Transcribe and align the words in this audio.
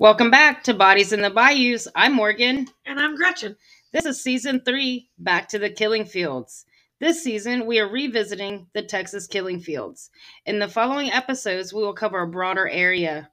Welcome 0.00 0.30
back 0.30 0.64
to 0.64 0.72
Bodies 0.72 1.12
in 1.12 1.20
the 1.20 1.28
Bayous. 1.28 1.86
I'm 1.94 2.14
Morgan. 2.14 2.68
And 2.86 2.98
I'm 2.98 3.16
Gretchen. 3.16 3.54
This 3.92 4.06
is 4.06 4.22
season 4.22 4.62
three, 4.64 5.10
Back 5.18 5.46
to 5.50 5.58
the 5.58 5.68
Killing 5.68 6.06
Fields. 6.06 6.64
This 7.00 7.22
season, 7.22 7.66
we 7.66 7.78
are 7.80 7.86
revisiting 7.86 8.68
the 8.72 8.80
Texas 8.80 9.26
killing 9.26 9.60
fields. 9.60 10.08
In 10.46 10.58
the 10.58 10.68
following 10.68 11.12
episodes, 11.12 11.74
we 11.74 11.82
will 11.82 11.92
cover 11.92 12.22
a 12.22 12.26
broader 12.26 12.66
area. 12.66 13.28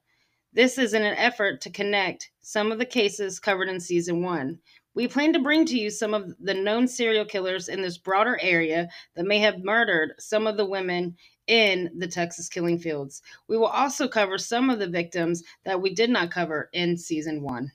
This 0.52 0.76
is 0.76 0.92
in 0.92 1.04
an 1.04 1.16
effort 1.16 1.62
to 1.62 1.70
connect 1.70 2.30
some 2.42 2.70
of 2.70 2.78
the 2.78 2.84
cases 2.84 3.40
covered 3.40 3.70
in 3.70 3.80
season 3.80 4.22
one. 4.22 4.58
We 4.94 5.08
plan 5.08 5.32
to 5.32 5.38
bring 5.38 5.64
to 5.64 5.78
you 5.78 5.88
some 5.88 6.12
of 6.12 6.34
the 6.38 6.52
known 6.52 6.86
serial 6.86 7.24
killers 7.24 7.70
in 7.70 7.80
this 7.80 7.96
broader 7.96 8.38
area 8.42 8.90
that 9.16 9.24
may 9.24 9.38
have 9.38 9.64
murdered 9.64 10.16
some 10.18 10.46
of 10.46 10.58
the 10.58 10.66
women 10.66 11.16
in 11.48 11.90
the 11.98 12.06
Texas 12.06 12.48
killing 12.48 12.78
fields. 12.78 13.22
We 13.48 13.56
will 13.56 13.66
also 13.66 14.06
cover 14.06 14.38
some 14.38 14.70
of 14.70 14.78
the 14.78 14.88
victims 14.88 15.42
that 15.64 15.82
we 15.82 15.94
did 15.94 16.10
not 16.10 16.30
cover 16.30 16.68
in 16.72 16.96
season 16.96 17.42
one. 17.42 17.72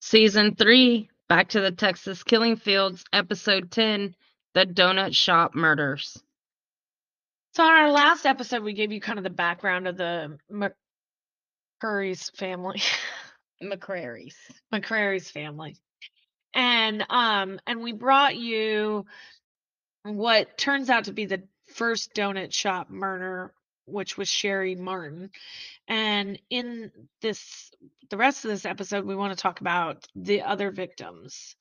Season 0.00 0.54
three, 0.56 1.08
Back 1.28 1.48
to 1.50 1.60
the 1.60 1.70
Texas 1.72 2.22
Killing 2.22 2.56
Fields, 2.56 3.04
episode 3.12 3.70
10 3.70 4.14
The 4.52 4.66
Donut 4.66 5.16
Shop 5.16 5.54
Murders. 5.54 6.22
So, 7.54 7.62
on 7.62 7.72
our 7.72 7.90
last 7.92 8.26
episode, 8.26 8.62
we 8.62 8.74
gave 8.74 8.92
you 8.92 9.00
kind 9.00 9.18
of 9.18 9.24
the 9.24 9.30
background 9.30 9.88
of 9.88 9.96
the 9.96 10.38
McCurry's 11.82 12.28
family. 12.30 12.82
McCrary's. 13.62 14.36
McCrary's 14.72 15.30
family. 15.30 15.76
And 16.52 17.04
um 17.08 17.58
and 17.66 17.80
we 17.82 17.92
brought 17.92 18.36
you 18.36 19.06
what 20.04 20.58
turns 20.58 20.90
out 20.90 21.04
to 21.04 21.12
be 21.12 21.26
the 21.26 21.42
first 21.74 22.14
donut 22.14 22.52
shop 22.52 22.90
murder, 22.90 23.52
which 23.86 24.16
was 24.16 24.28
Sherry 24.28 24.74
Martin. 24.74 25.30
And 25.88 26.38
in 26.50 26.90
this, 27.20 27.70
the 28.10 28.16
rest 28.16 28.44
of 28.44 28.50
this 28.50 28.66
episode, 28.66 29.04
we 29.04 29.16
want 29.16 29.36
to 29.36 29.42
talk 29.42 29.60
about 29.60 30.06
the 30.14 30.42
other 30.42 30.70
victims. 30.70 31.56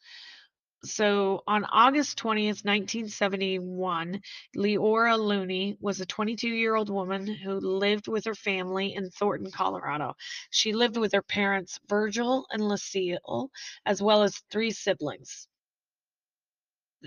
So 0.85 1.43
on 1.47 1.63
August 1.63 2.19
20th, 2.19 2.65
1971, 2.65 4.21
Leora 4.57 5.17
Looney 5.17 5.77
was 5.79 6.01
a 6.01 6.05
22 6.05 6.49
year 6.49 6.75
old 6.75 6.89
woman 6.89 7.25
who 7.25 7.53
lived 7.53 8.09
with 8.09 8.25
her 8.25 8.35
family 8.35 8.93
in 8.93 9.09
Thornton, 9.09 9.49
Colorado. 9.49 10.15
She 10.49 10.73
lived 10.73 10.97
with 10.97 11.13
her 11.13 11.21
parents, 11.21 11.79
Virgil 11.87 12.45
and 12.51 12.67
Lucille, 12.67 13.49
as 13.85 14.01
well 14.01 14.23
as 14.23 14.43
three 14.51 14.71
siblings. 14.71 15.47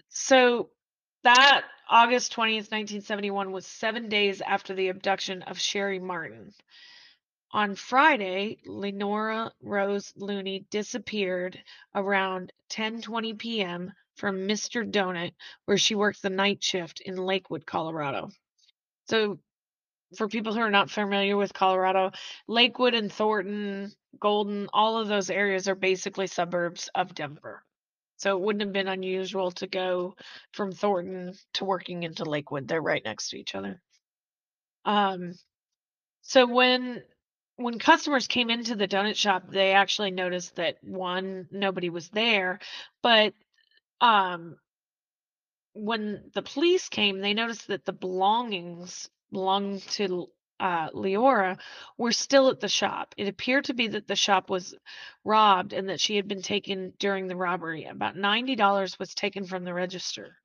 So 0.08 0.70
that 1.26 1.64
August 1.90 2.36
20th, 2.36 2.70
1971 2.70 3.50
was 3.50 3.66
seven 3.66 4.08
days 4.08 4.40
after 4.40 4.74
the 4.74 4.90
abduction 4.90 5.42
of 5.42 5.58
Sherry 5.58 5.98
Martin. 5.98 6.54
On 7.50 7.74
Friday, 7.74 8.58
Lenora 8.64 9.50
Rose 9.60 10.12
Looney 10.14 10.66
disappeared 10.70 11.60
around 11.96 12.52
10:20 12.70 13.36
p.m. 13.38 13.92
from 14.14 14.46
Mr. 14.46 14.88
Donut, 14.88 15.32
where 15.64 15.78
she 15.78 15.96
worked 15.96 16.22
the 16.22 16.30
night 16.30 16.62
shift 16.62 17.00
in 17.00 17.16
Lakewood, 17.16 17.66
Colorado. 17.66 18.30
So, 19.08 19.40
for 20.16 20.28
people 20.28 20.54
who 20.54 20.60
are 20.60 20.70
not 20.70 20.90
familiar 20.92 21.36
with 21.36 21.52
Colorado, 21.52 22.12
Lakewood 22.46 22.94
and 22.94 23.12
Thornton, 23.12 23.90
Golden, 24.20 24.68
all 24.72 25.00
of 25.00 25.08
those 25.08 25.28
areas 25.28 25.66
are 25.66 25.74
basically 25.74 26.28
suburbs 26.28 26.88
of 26.94 27.16
Denver. 27.16 27.65
So 28.16 28.36
it 28.36 28.40
wouldn't 28.40 28.62
have 28.62 28.72
been 28.72 28.88
unusual 28.88 29.50
to 29.52 29.66
go 29.66 30.16
from 30.52 30.72
Thornton 30.72 31.34
to 31.54 31.64
working 31.64 32.02
into 32.02 32.24
Lakewood. 32.24 32.66
They're 32.66 32.80
right 32.80 33.04
next 33.04 33.30
to 33.30 33.38
each 33.38 33.54
other. 33.54 33.80
Um, 34.84 35.34
so 36.22 36.46
when 36.46 37.02
when 37.56 37.78
customers 37.78 38.26
came 38.26 38.50
into 38.50 38.76
the 38.76 38.88
donut 38.88 39.16
shop, 39.16 39.44
they 39.50 39.72
actually 39.72 40.10
noticed 40.10 40.56
that 40.56 40.76
one, 40.82 41.48
nobody 41.50 41.88
was 41.88 42.10
there, 42.10 42.58
but 43.02 43.32
um, 44.00 44.56
when 45.72 46.30
the 46.34 46.42
police 46.42 46.88
came, 46.88 47.20
they 47.20 47.34
noticed 47.34 47.68
that 47.68 47.84
the 47.84 47.92
belongings 47.92 49.08
belonged 49.32 49.82
to 49.82 50.28
uh, 50.60 50.90
Leora 50.90 51.58
were 51.98 52.12
still 52.12 52.48
at 52.48 52.60
the 52.60 52.68
shop. 52.68 53.14
It 53.16 53.28
appeared 53.28 53.64
to 53.66 53.74
be 53.74 53.88
that 53.88 54.06
the 54.06 54.16
shop 54.16 54.50
was 54.50 54.74
robbed 55.24 55.72
and 55.72 55.88
that 55.88 56.00
she 56.00 56.16
had 56.16 56.28
been 56.28 56.42
taken 56.42 56.92
during 56.98 57.26
the 57.26 57.36
robbery. 57.36 57.84
About 57.84 58.16
$90 58.16 58.98
was 58.98 59.14
taken 59.14 59.44
from 59.44 59.64
the 59.64 59.74
register. 59.74 60.36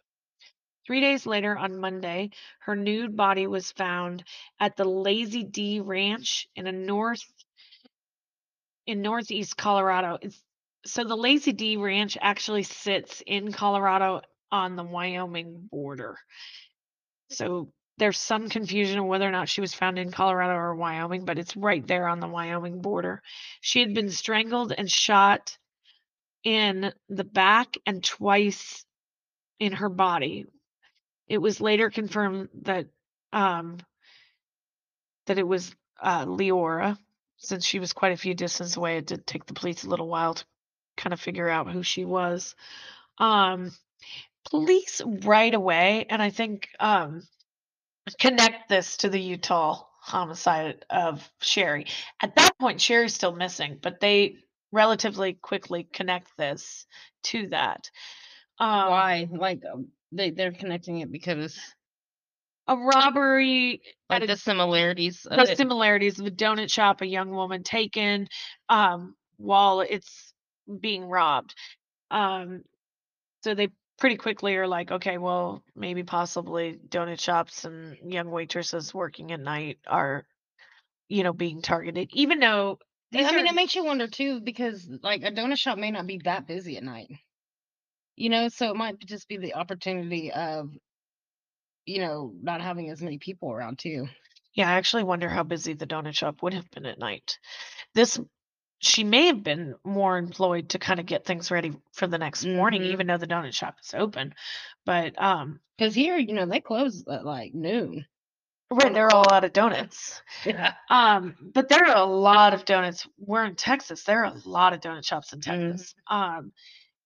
Three 0.85 0.99
days 0.99 1.25
later, 1.25 1.57
on 1.57 1.79
Monday, 1.79 2.31
her 2.61 2.75
nude 2.75 3.15
body 3.15 3.47
was 3.47 3.71
found 3.71 4.23
at 4.59 4.75
the 4.75 4.83
Lazy 4.83 5.43
D 5.43 5.79
Ranch 5.79 6.47
in 6.55 6.67
a 6.67 6.71
north 6.71 7.23
in 8.87 9.01
northeast 9.01 9.55
Colorado. 9.55 10.17
It's, 10.21 10.43
so 10.85 11.03
the 11.03 11.15
Lazy 11.15 11.53
D 11.53 11.77
Ranch 11.77 12.17
actually 12.19 12.63
sits 12.63 13.21
in 13.25 13.51
Colorado 13.51 14.21
on 14.51 14.75
the 14.75 14.83
Wyoming 14.83 15.69
border. 15.71 16.17
So 17.29 17.71
there's 18.01 18.17
some 18.17 18.49
confusion 18.49 18.97
of 18.97 19.05
whether 19.05 19.27
or 19.27 19.31
not 19.31 19.47
she 19.47 19.61
was 19.61 19.75
found 19.75 19.99
in 19.99 20.09
Colorado 20.09 20.55
or 20.55 20.73
Wyoming, 20.73 21.23
but 21.23 21.37
it's 21.37 21.55
right 21.55 21.85
there 21.85 22.07
on 22.07 22.19
the 22.19 22.27
Wyoming 22.27 22.81
border. 22.81 23.21
She 23.61 23.79
had 23.79 23.93
been 23.93 24.09
strangled 24.09 24.73
and 24.75 24.89
shot 24.89 25.55
in 26.43 26.93
the 27.09 27.23
back 27.23 27.77
and 27.85 28.03
twice 28.03 28.83
in 29.59 29.73
her 29.73 29.87
body. 29.87 30.47
It 31.27 31.37
was 31.37 31.61
later 31.61 31.91
confirmed 31.91 32.49
that 32.63 32.87
um, 33.33 33.77
that 35.27 35.37
it 35.37 35.47
was 35.47 35.71
uh, 36.01 36.25
Leora, 36.25 36.97
since 37.37 37.63
she 37.63 37.77
was 37.77 37.93
quite 37.93 38.13
a 38.13 38.17
few 38.17 38.33
distance 38.33 38.77
away. 38.77 38.97
It 38.97 39.05
did 39.05 39.27
take 39.27 39.45
the 39.45 39.53
police 39.53 39.83
a 39.83 39.89
little 39.89 40.07
while 40.07 40.33
to 40.33 40.45
kind 40.97 41.13
of 41.13 41.21
figure 41.21 41.47
out 41.47 41.69
who 41.69 41.83
she 41.83 42.03
was. 42.03 42.55
Um, 43.19 43.71
police 44.49 45.03
right 45.05 45.53
away, 45.53 46.07
and 46.09 46.19
I 46.19 46.31
think 46.31 46.67
um, 46.79 47.27
connect 48.19 48.69
this 48.69 48.97
to 48.97 49.09
the 49.09 49.19
Utah 49.19 49.83
homicide 49.99 50.83
of 50.89 51.29
Sherry. 51.41 51.85
At 52.21 52.35
that 52.35 52.57
point, 52.59 52.81
Sherry's 52.81 53.13
still 53.13 53.35
missing, 53.35 53.77
but 53.81 53.99
they 53.99 54.37
relatively 54.71 55.33
quickly 55.33 55.87
connect 55.93 56.35
this 56.37 56.85
to 57.23 57.47
that. 57.47 57.89
Um, 58.59 58.89
Why? 58.89 59.27
Like 59.31 59.61
um, 59.71 59.89
they 60.11 60.31
they're 60.31 60.51
connecting 60.51 60.99
it 60.99 61.11
because 61.11 61.59
a 62.67 62.75
robbery, 62.75 63.81
like 64.09 64.27
the 64.27 64.37
similarities, 64.37 65.23
the 65.23 65.51
it. 65.51 65.57
similarities 65.57 66.19
of 66.19 66.25
a 66.25 66.31
donut 66.31 66.71
shop, 66.71 67.01
a 67.01 67.07
young 67.07 67.31
woman 67.31 67.63
taken 67.63 68.27
um, 68.69 69.15
while 69.37 69.81
it's 69.81 70.33
being 70.79 71.05
robbed. 71.05 71.53
Um, 72.11 72.63
so 73.43 73.55
they 73.55 73.69
pretty 74.01 74.17
quickly 74.17 74.55
are 74.55 74.67
like, 74.67 74.91
okay, 74.91 75.19
well, 75.19 75.63
maybe 75.75 76.01
possibly 76.01 76.79
donut 76.89 77.21
shops 77.21 77.65
and 77.65 77.95
young 78.03 78.31
waitresses 78.31 78.95
working 78.95 79.31
at 79.31 79.39
night 79.39 79.77
are, 79.87 80.25
you 81.07 81.23
know, 81.23 81.31
being 81.31 81.61
targeted, 81.61 82.09
even 82.11 82.39
though. 82.39 82.79
I 83.13 83.23
are... 83.23 83.31
mean, 83.31 83.45
it 83.45 83.53
makes 83.53 83.75
you 83.75 83.85
wonder 83.85 84.07
too, 84.07 84.41
because 84.41 84.89
like 85.03 85.21
a 85.23 85.31
donut 85.31 85.59
shop 85.59 85.77
may 85.77 85.91
not 85.91 86.07
be 86.07 86.19
that 86.23 86.47
busy 86.47 86.77
at 86.77 86.83
night. 86.83 87.11
You 88.15 88.29
know, 88.29 88.49
so 88.49 88.71
it 88.71 88.75
might 88.75 88.99
just 88.99 89.27
be 89.27 89.37
the 89.37 89.53
opportunity 89.53 90.31
of, 90.31 90.71
you 91.85 92.01
know, 92.01 92.33
not 92.41 92.59
having 92.59 92.89
as 92.89 93.03
many 93.03 93.19
people 93.19 93.51
around 93.51 93.77
too. 93.77 94.07
Yeah, 94.55 94.67
I 94.67 94.73
actually 94.73 95.03
wonder 95.03 95.29
how 95.29 95.43
busy 95.43 95.73
the 95.73 95.87
donut 95.87 96.15
shop 96.15 96.41
would 96.41 96.55
have 96.55 96.69
been 96.71 96.87
at 96.87 96.97
night. 96.97 97.37
This 97.93 98.19
she 98.81 99.03
may 99.03 99.27
have 99.27 99.43
been 99.43 99.75
more 99.83 100.17
employed 100.17 100.69
to 100.69 100.79
kind 100.79 100.99
of 100.99 101.05
get 101.05 101.25
things 101.25 101.51
ready 101.51 101.73
for 101.93 102.07
the 102.07 102.17
next 102.17 102.45
morning, 102.45 102.81
Mhm. 102.81 102.91
even 102.91 103.07
though 103.07 103.17
the 103.17 103.27
donut 103.27 103.53
shop 103.53 103.77
is 103.83 103.93
open. 103.93 104.33
But 104.85 105.21
um, 105.21 105.59
Because 105.77 105.95
here, 105.95 106.17
you 106.17 106.33
know, 106.33 106.45
they 106.45 106.61
close 106.61 107.03
at 107.07 107.23
like 107.25 107.53
noon. 107.53 108.05
right, 108.71 108.93
there 108.93 109.05
are 109.05 109.15
a 109.23 109.29
lot 109.31 109.43
of 109.43 109.53
donuts. 109.53 110.21
Yeah. 110.45 110.73
Um, 110.89 111.35
but 111.53 111.69
there 111.69 111.85
are 111.85 111.97
a 111.97 112.05
lot 112.05 112.53
of 112.55 112.65
donuts. 112.65 113.07
We're 113.19 113.45
in 113.45 113.55
Texas. 113.55 114.03
There 114.03 114.25
are 114.25 114.33
a 114.33 114.49
lot 114.49 114.73
of 114.73 114.81
donut 114.81 115.05
shops 115.05 115.33
in 115.33 115.39
Mm-hmm. 115.39 115.71
Texas. 115.71 115.95
Um, 116.07 116.51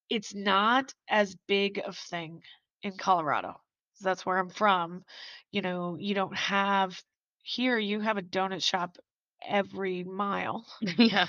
it's 0.10 0.34
not 0.34 0.94
as 1.10 1.36
big 1.48 1.82
of 1.86 1.98
thing 1.98 2.42
in 2.84 2.94
Colorado. 2.98 3.60
That's 4.02 4.26
where 4.26 4.38
I'm 4.38 4.50
from. 4.50 5.04
You 5.52 5.62
know, 5.62 5.98
you 6.00 6.14
don't 6.16 6.36
have 6.38 7.02
here. 7.42 7.78
You 7.78 8.00
have 8.02 8.18
a 8.18 8.22
donut 8.22 8.64
shop 8.64 8.98
every 9.44 10.04
mile. 10.04 10.66
Yeah. 10.98 11.28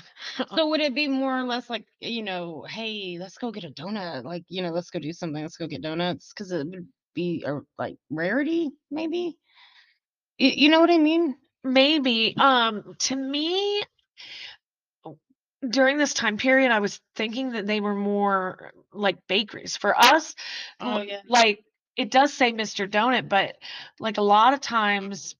So 0.55 0.69
would 0.69 0.81
it 0.81 0.95
be 0.95 1.07
more 1.07 1.37
or 1.37 1.43
less 1.43 1.69
like, 1.69 1.85
you 1.99 2.23
know, 2.23 2.65
hey, 2.69 3.17
let's 3.19 3.37
go 3.37 3.51
get 3.51 3.63
a 3.63 3.69
donut. 3.69 4.23
Like, 4.23 4.43
you 4.49 4.61
know, 4.61 4.71
let's 4.71 4.89
go 4.89 4.99
do 4.99 5.13
something. 5.13 5.41
Let's 5.41 5.57
go 5.57 5.67
get 5.67 5.81
donuts. 5.81 6.33
Because 6.33 6.51
it 6.51 6.67
would 6.67 6.87
be 7.13 7.43
a 7.45 7.59
like 7.77 7.97
rarity, 8.09 8.71
maybe. 8.91 9.37
You, 10.37 10.49
you 10.49 10.69
know 10.69 10.79
what 10.79 10.91
I 10.91 10.97
mean? 10.97 11.35
Maybe. 11.63 12.35
Um, 12.37 12.95
to 12.99 13.15
me, 13.15 13.83
uh, 15.05 15.11
during 15.67 15.97
this 15.97 16.13
time 16.13 16.37
period, 16.37 16.71
I 16.71 16.79
was 16.79 16.99
thinking 17.15 17.51
that 17.51 17.67
they 17.67 17.79
were 17.79 17.95
more 17.95 18.71
uh, 18.75 18.79
like 18.93 19.17
bakeries. 19.27 19.77
For 19.77 19.97
us, 19.97 20.35
Oh 20.79 20.97
uh, 20.97 21.03
yeah. 21.03 21.21
like 21.27 21.63
it 21.95 22.11
does 22.11 22.33
say 22.33 22.51
Mr. 22.51 22.87
Donut, 22.87 23.29
but 23.29 23.55
like 23.99 24.17
a 24.17 24.21
lot 24.23 24.53
of 24.53 24.61
times 24.61 25.35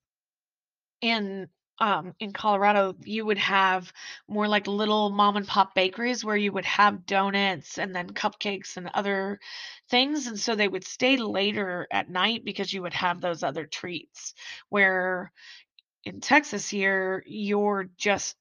in 1.02 1.48
um, 1.80 2.14
in 2.20 2.34
Colorado, 2.34 2.96
you 3.04 3.26
would 3.26 3.38
have 3.38 3.92
more 4.28 4.48
like 4.48 4.68
little 4.68 5.10
mom 5.10 5.38
and 5.38 5.48
pop 5.48 5.76
bakeries 5.76 6.24
where 6.26 6.36
you 6.36 6.52
would 6.52 6.66
have 6.66 7.06
donuts 7.06 7.78
and 7.78 7.96
then 7.96 8.10
cupcakes 8.10 8.78
and 8.78 8.90
other 8.94 9.40
things. 9.90 10.28
And 10.28 10.40
so 10.40 10.56
they 10.56 10.68
would 10.68 10.86
stay 10.86 11.18
later 11.18 11.88
at 11.92 12.10
night 12.10 12.44
because 12.44 12.74
you 12.74 12.82
would 12.82 12.94
have 12.94 13.22
those 13.22 13.44
other 13.44 13.66
treats. 13.66 14.34
Where 14.70 15.32
in 16.04 16.22
Texas 16.22 16.70
here, 16.70 17.24
you're 17.28 17.90
just 17.98 18.36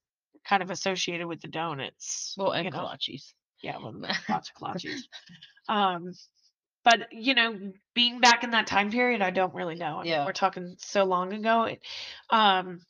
kind 0.44 0.62
of 0.62 0.70
associated 0.70 1.26
with 1.26 1.40
the 1.40 1.48
donuts. 1.48 2.34
Well, 2.38 2.52
and 2.52 2.64
you 2.64 2.70
know? 2.70 2.78
kolaches. 2.78 3.32
Yeah, 3.62 3.78
well, 3.78 3.94
lots 4.28 4.50
of 4.50 4.54
kolaches. 4.54 5.00
Um, 5.68 6.12
but 6.84 7.12
you 7.12 7.34
know, 7.34 7.72
being 7.94 8.20
back 8.20 8.44
in 8.44 8.52
that 8.52 8.66
time 8.66 8.90
period, 8.90 9.20
I 9.20 9.30
don't 9.30 9.54
really 9.54 9.74
know. 9.74 9.96
I 9.98 10.02
mean, 10.04 10.12
Yeah. 10.12 10.24
we're 10.24 10.32
talking 10.32 10.76
so 10.78 11.04
long 11.04 11.32
ago. 11.32 11.64
It, 11.64 11.80
um, 12.30 12.80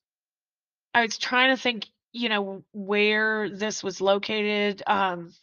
I 0.96 1.02
was 1.02 1.18
trying 1.18 1.54
to 1.54 1.62
think, 1.62 1.86
you 2.12 2.30
know, 2.30 2.64
where 2.72 3.50
this 3.50 3.84
was 3.84 4.00
located. 4.00 4.82
Um, 4.86 5.34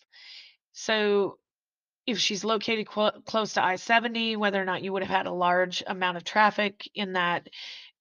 so 0.72 1.38
if 2.08 2.18
she's 2.18 2.44
located 2.44 2.88
clo- 2.88 3.22
close 3.24 3.54
to 3.54 3.64
I-70, 3.64 4.36
whether 4.36 4.60
or 4.60 4.66
not 4.66 4.82
you 4.82 4.92
would 4.92 5.04
have 5.04 5.16
had 5.16 5.28
a 5.28 5.32
large 5.32 5.84
amount 5.86 6.18
of 6.18 6.24
traffic 6.24 6.90
in 6.96 7.14
that 7.14 7.50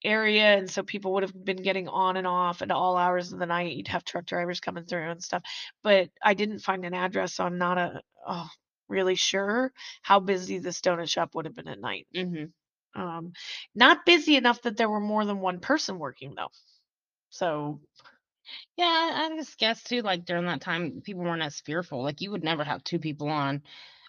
area, 0.03 0.57
and 0.57 0.71
so 0.71 0.83
people 0.83 1.13
would 1.13 1.25
have 1.25 1.45
been 1.45 1.63
getting 1.63 1.89
on 1.89 2.17
and 2.17 2.27
off 2.27 2.63
at 2.63 2.71
all 2.71 2.97
hours 2.97 3.35
of 3.35 3.39
the 3.39 3.45
night. 3.45 3.77
You'd 3.77 3.89
have 3.89 4.03
truck 4.03 4.25
drivers 4.25 4.61
coming 4.61 4.87
through 4.87 5.11
and 5.11 5.23
stuff. 5.23 5.43
But 5.83 6.09
I 6.23 6.33
didn't 6.33 6.61
find 6.61 6.87
an 6.87 6.95
address, 6.95 7.35
so 7.35 7.45
I'm 7.45 7.59
not 7.59 7.77
a 7.77 8.01
oh, 8.27 8.49
really 8.89 9.15
sure 9.15 9.73
how 10.01 10.21
busy 10.21 10.59
this 10.59 10.81
donut 10.81 11.11
shop 11.11 11.35
would 11.35 11.45
have 11.45 11.55
been 11.55 11.69
at 11.69 11.83
night. 11.83 12.07
Mm-hmm. 12.17 12.99
Um, 12.99 13.33
not 13.75 14.07
busy 14.07 14.37
enough 14.37 14.63
that 14.63 14.79
there 14.79 14.89
were 14.89 15.01
more 15.01 15.27
than 15.27 15.41
one 15.41 15.61
person 15.61 15.99
working 15.99 16.35
though. 16.35 16.49
So 17.33 17.81
Yeah, 18.77 18.87
I 19.31 19.37
just 19.37 19.59
guess 19.59 19.83
too, 19.83 20.03
like 20.03 20.25
during 20.25 20.47
that 20.47 20.61
time, 20.61 21.01
people 21.03 21.23
weren't 21.23 21.43
as 21.43 21.61
fearful. 21.61 22.03
Like 22.03 22.21
you 22.21 22.31
would 22.31 22.45
never 22.45 22.65
have 22.65 22.85
two 22.85 22.99
people 22.99 23.29
on. 23.29 23.63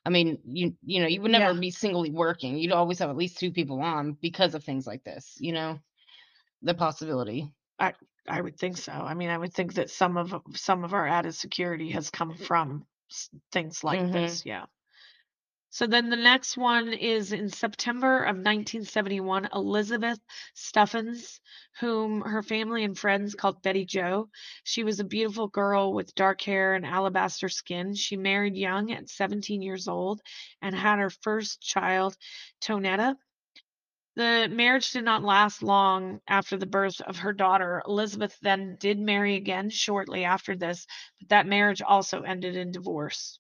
I 0.06 0.10
mean, 0.10 0.42
you 0.46 0.78
you 0.84 1.02
know, 1.02 1.08
you 1.08 1.22
would 1.22 1.32
never 1.32 1.54
Yeah. 1.54 1.60
be 1.60 1.72
singly 1.72 2.12
working. 2.12 2.58
You'd 2.58 2.72
always 2.74 3.00
have 3.00 3.10
at 3.10 3.18
least 3.18 3.40
two 3.40 3.52
people 3.52 3.82
on 3.82 4.14
because 4.14 4.56
of 4.56 4.64
things 4.64 4.88
like 4.88 5.04
this, 5.04 5.38
you 5.40 5.54
know, 5.54 5.80
the 6.64 6.76
possibility. 6.76 7.54
I 7.80 7.94
I 8.28 8.42
would 8.42 8.58
think 8.58 8.78
so. 8.78 8.92
I 8.94 9.14
mean, 9.14 9.30
I 9.30 9.38
would 9.38 9.54
think 9.54 9.74
that 9.76 9.90
some 9.92 10.18
of 10.18 10.34
some 10.58 10.84
of 10.84 10.94
our 10.94 11.08
added 11.08 11.34
security 11.36 11.92
has 11.92 12.10
come 12.10 12.36
from 12.36 12.88
things 13.52 13.84
like 13.84 14.02
Mhm. 14.02 14.12
this. 14.12 14.46
Yeah. 14.46 14.66
So 15.74 15.88
then 15.88 16.12
the 16.12 16.16
next 16.16 16.56
one 16.56 16.94
is 16.94 17.32
in 17.32 17.50
September 17.50 18.20
of 18.20 18.36
1971, 18.36 19.50
Elizabeth 19.56 20.20
Stuffins, 20.54 21.42
whom 21.80 22.22
her 22.22 22.44
family 22.44 22.84
and 22.84 22.96
friends 22.96 23.34
called 23.34 23.64
Betty 23.64 23.84
Joe. 23.84 24.30
She 24.64 24.84
was 24.84 25.00
a 25.00 25.04
beautiful 25.04 25.48
girl 25.48 25.92
with 25.92 26.14
dark 26.14 26.42
hair 26.42 26.76
and 26.76 26.86
alabaster 26.86 27.50
skin. 27.50 27.96
She 27.96 28.18
married 28.18 28.56
young 28.56 28.92
at 28.92 29.10
17 29.10 29.64
years 29.64 29.88
old 29.88 30.22
and 30.62 30.76
had 30.76 31.00
her 31.00 31.10
first 31.10 31.60
child, 31.60 32.16
Tonetta. 32.62 33.16
The 34.16 34.50
marriage 34.52 34.92
did 34.92 35.06
not 35.06 35.24
last 35.24 35.64
long 35.64 36.22
after 36.28 36.56
the 36.56 36.68
birth 36.68 37.02
of 37.02 37.18
her 37.18 37.34
daughter. 37.34 37.82
Elizabeth 37.88 38.38
then 38.44 38.78
did 38.80 39.00
marry 39.00 39.38
again 39.38 39.72
shortly 39.72 40.24
after 40.24 40.56
this, 40.56 40.86
but 41.20 41.30
that 41.30 41.48
marriage 41.48 41.82
also 41.82 42.22
ended 42.22 42.56
in 42.56 42.70
divorce. 42.70 43.40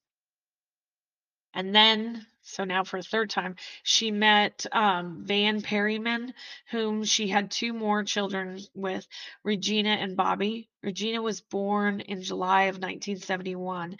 And 1.53 1.75
then, 1.75 2.25
so 2.41 2.63
now 2.63 2.83
for 2.83 2.97
a 2.97 3.03
third 3.03 3.29
time, 3.29 3.55
she 3.83 4.09
met 4.11 4.65
um, 4.71 5.23
Van 5.25 5.61
Perryman, 5.61 6.33
whom 6.71 7.03
she 7.03 7.27
had 7.27 7.51
two 7.51 7.73
more 7.73 8.03
children 8.03 8.59
with, 8.73 9.07
Regina 9.43 9.91
and 9.91 10.17
Bobby. 10.17 10.69
Regina 10.81 11.21
was 11.21 11.41
born 11.41 12.01
in 12.01 12.23
July 12.23 12.63
of 12.63 12.75
1971, 12.75 13.97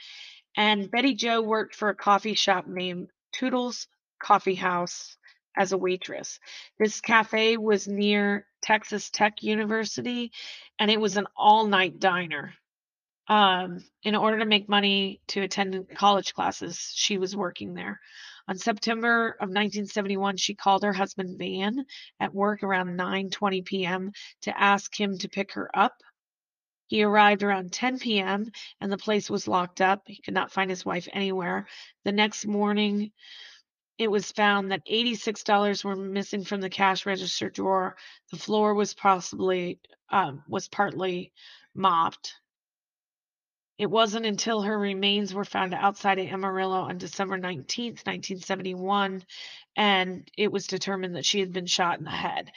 and 0.58 0.90
Betty 0.90 1.14
Joe 1.14 1.42
worked 1.42 1.76
for 1.76 1.90
a 1.90 1.96
coffee 1.96 2.36
shop 2.36 2.66
named 2.68 3.10
Toodles 3.32 3.88
Coffee 4.20 4.56
House 4.56 5.18
as 5.56 5.72
a 5.72 5.78
waitress. 5.78 6.40
This 6.80 7.02
cafe 7.02 7.58
was 7.58 7.88
near 7.88 8.48
Texas 8.62 9.12
Tech 9.12 9.44
University, 9.44 10.32
and 10.80 10.90
it 10.90 11.00
was 11.00 11.18
an 11.18 11.28
all-night 11.38 12.00
diner 12.00 12.56
um, 13.28 13.84
in 14.04 14.16
order 14.16 14.40
to 14.40 14.46
make 14.46 14.68
money 14.68 15.22
to 15.28 15.42
attend 15.42 15.88
college 15.96 16.34
classes, 16.34 16.92
she 16.94 17.18
was 17.18 17.36
working 17.36 17.74
there. 17.74 18.00
On 18.48 18.58
September 18.58 19.30
of 19.40 19.48
1971, 19.48 20.36
she 20.38 20.54
called 20.54 20.84
her 20.84 20.92
husband 20.92 21.38
Van 21.38 21.86
at 22.20 22.34
work 22.34 22.62
around 22.64 22.98
9:20 22.98 23.64
p.m. 23.64 24.12
to 24.42 24.60
ask 24.60 25.00
him 25.00 25.18
to 25.20 25.30
pick 25.30 25.54
her 25.54 25.70
up. 25.74 25.94
He 26.88 27.04
arrived 27.04 27.44
around 27.44 27.72
10 27.72 28.00
p.m. 28.00 28.52
and 28.82 28.92
the 28.92 28.98
place 28.98 29.30
was 29.30 29.48
locked 29.48 29.80
up. 29.80 30.04
He 30.06 30.22
could 30.22 30.34
not 30.34 30.52
find 30.52 30.70
his 30.70 30.86
wife 30.86 31.08
anywhere. 31.14 31.68
The 32.04 32.12
next 32.12 32.46
morning, 32.46 33.12
it 33.98 34.12
was 34.12 34.32
found 34.32 34.72
that 34.72 34.86
$86 34.86 35.86
were 35.86 35.96
missing 35.96 36.44
from 36.44 36.60
the 36.60 36.70
cash 36.70 37.06
register 37.06 37.50
drawer. 37.50 37.96
The 38.32 38.38
floor 38.38 38.74
was 38.74 38.94
possibly 38.94 39.80
um, 40.10 40.44
was 40.48 40.68
partly 40.68 41.32
mopped. 41.74 42.36
It 43.78 43.90
wasn't 43.90 44.26
until 44.26 44.62
her 44.62 44.78
remains 44.78 45.34
were 45.34 45.46
found 45.46 45.74
outside 45.74 46.20
of 46.20 46.28
Amarillo 46.28 46.82
on 46.82 47.00
December 47.00 47.38
19th, 47.38 48.06
1971, 48.06 49.24
and 49.76 50.30
it 50.38 50.52
was 50.52 50.68
determined 50.68 51.16
that 51.16 51.26
she 51.26 51.40
had 51.40 51.52
been 51.52 51.66
shot 51.66 51.98
in 51.98 52.06
the 52.06 52.12
head. 52.12 52.52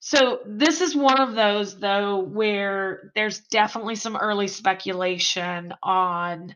So, 0.00 0.40
this 0.46 0.80
is 0.80 0.94
one 0.94 1.20
of 1.20 1.34
those, 1.34 1.78
though, 1.78 2.18
where 2.18 3.12
there's 3.14 3.40
definitely 3.40 3.96
some 3.96 4.16
early 4.16 4.48
speculation 4.48 5.74
on 5.82 6.54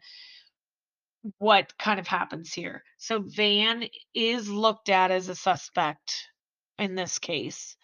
what 1.39 1.77
kind 1.79 1.99
of 1.99 2.07
happens 2.07 2.53
here. 2.53 2.85
So, 2.99 3.21
Van 3.21 3.85
is 4.15 4.49
looked 4.49 4.89
at 4.89 5.11
as 5.11 5.29
a 5.29 5.35
suspect 5.35 6.29
in 6.79 6.95
this 6.95 7.19
case. 7.19 7.77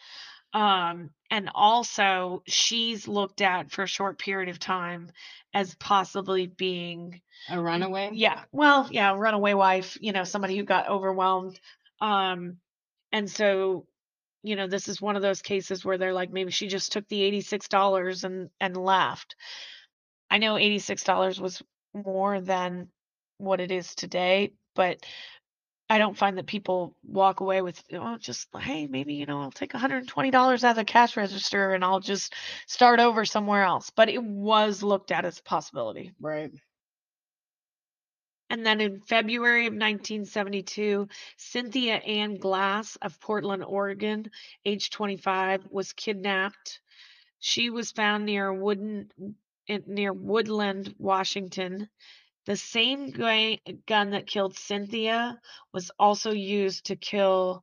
Um, 0.52 1.10
and 1.30 1.50
also, 1.54 2.42
she's 2.46 3.06
looked 3.06 3.40
at 3.42 3.70
for 3.70 3.82
a 3.82 3.88
short 3.88 4.18
period 4.18 4.48
of 4.48 4.58
time 4.58 5.11
as 5.52 5.75
possibly 5.75 6.46
being 6.46 7.20
A 7.50 7.61
runaway. 7.61 8.11
yeah, 8.12 8.44
well, 8.52 8.88
yeah, 8.90 9.14
runaway 9.16 9.54
wife, 9.54 9.99
you 10.00 10.12
know, 10.12 10.25
somebody 10.25 10.56
who 10.56 10.64
got 10.64 10.88
overwhelmed. 10.88 11.58
Um, 12.00 12.58
and 13.12 13.30
so, 13.30 13.87
you 14.42 14.56
know, 14.56 14.66
this 14.68 14.88
is 14.88 15.00
one 15.00 15.16
of 15.16 15.23
those 15.23 15.42
cases 15.42 15.84
where 15.84 15.99
they're 15.99 16.12
like, 16.14 16.32
maybe 16.32 16.50
she 16.50 16.68
just 16.68 16.92
took 16.92 17.06
the 17.08 17.23
$86 17.30 18.25
and 18.25 18.50
and 18.61 18.76
left. 18.76 19.37
I 20.30 20.38
know 20.38 20.54
$86 20.54 21.40
was 21.40 21.62
more 21.94 22.40
than 22.40 22.88
what 23.38 23.61
it 23.61 23.70
is 23.70 23.94
today, 23.94 24.52
but 24.75 24.99
I 25.90 25.99
don't 25.99 26.16
find 26.16 26.37
that 26.37 26.47
people 26.47 26.95
walk 27.02 27.40
away 27.40 27.62
with, 27.62 27.83
oh, 27.95 28.18
just 28.18 28.49
hey, 28.59 28.87
maybe, 28.87 29.14
you 29.14 29.26
know, 29.26 29.40
I'll 29.40 29.50
take 29.50 29.73
$120 29.73 30.35
out 30.35 30.71
of 30.71 30.76
the 30.76 30.85
cash 30.85 31.16
register 31.16 31.73
and 31.73 31.83
I'll 31.83 32.00
just 32.00 32.35
start 32.66 33.00
over 33.00 33.25
somewhere 33.25 33.64
else. 33.64 33.90
But 33.90 34.11
it 34.11 34.23
was 34.23 34.83
looked 34.83 35.11
at 35.11 35.25
as 35.25 35.38
a 35.38 35.42
possibility. 35.42 36.12
Right. 36.21 36.52
And 38.50 38.64
then 38.64 38.80
in 38.80 39.00
February 39.00 39.66
of 39.66 39.73
1972, 39.73 41.09
Cynthia 41.37 41.97
Ann 41.97 42.37
Glass 42.37 42.97
of 43.02 43.21
Portland, 43.21 43.64
Oregon, 43.64 44.30
age 44.64 44.90
25, 44.90 45.66
was 45.71 45.92
kidnapped. 45.92 46.80
She 47.40 47.71
was 47.71 47.92
found 47.92 48.25
near 48.25 48.52
Wooden 48.52 49.11
near 49.87 50.14
Woodland, 50.14 50.95
Washington. 50.99 51.90
The 52.47 52.57
same 52.57 53.11
gun 53.11 54.11
that 54.11 54.26
killed 54.26 54.57
Cynthia 54.57 55.38
was 55.73 55.90
also 55.99 56.33
used 56.33 56.87
to 56.87 56.97
kill 56.97 57.62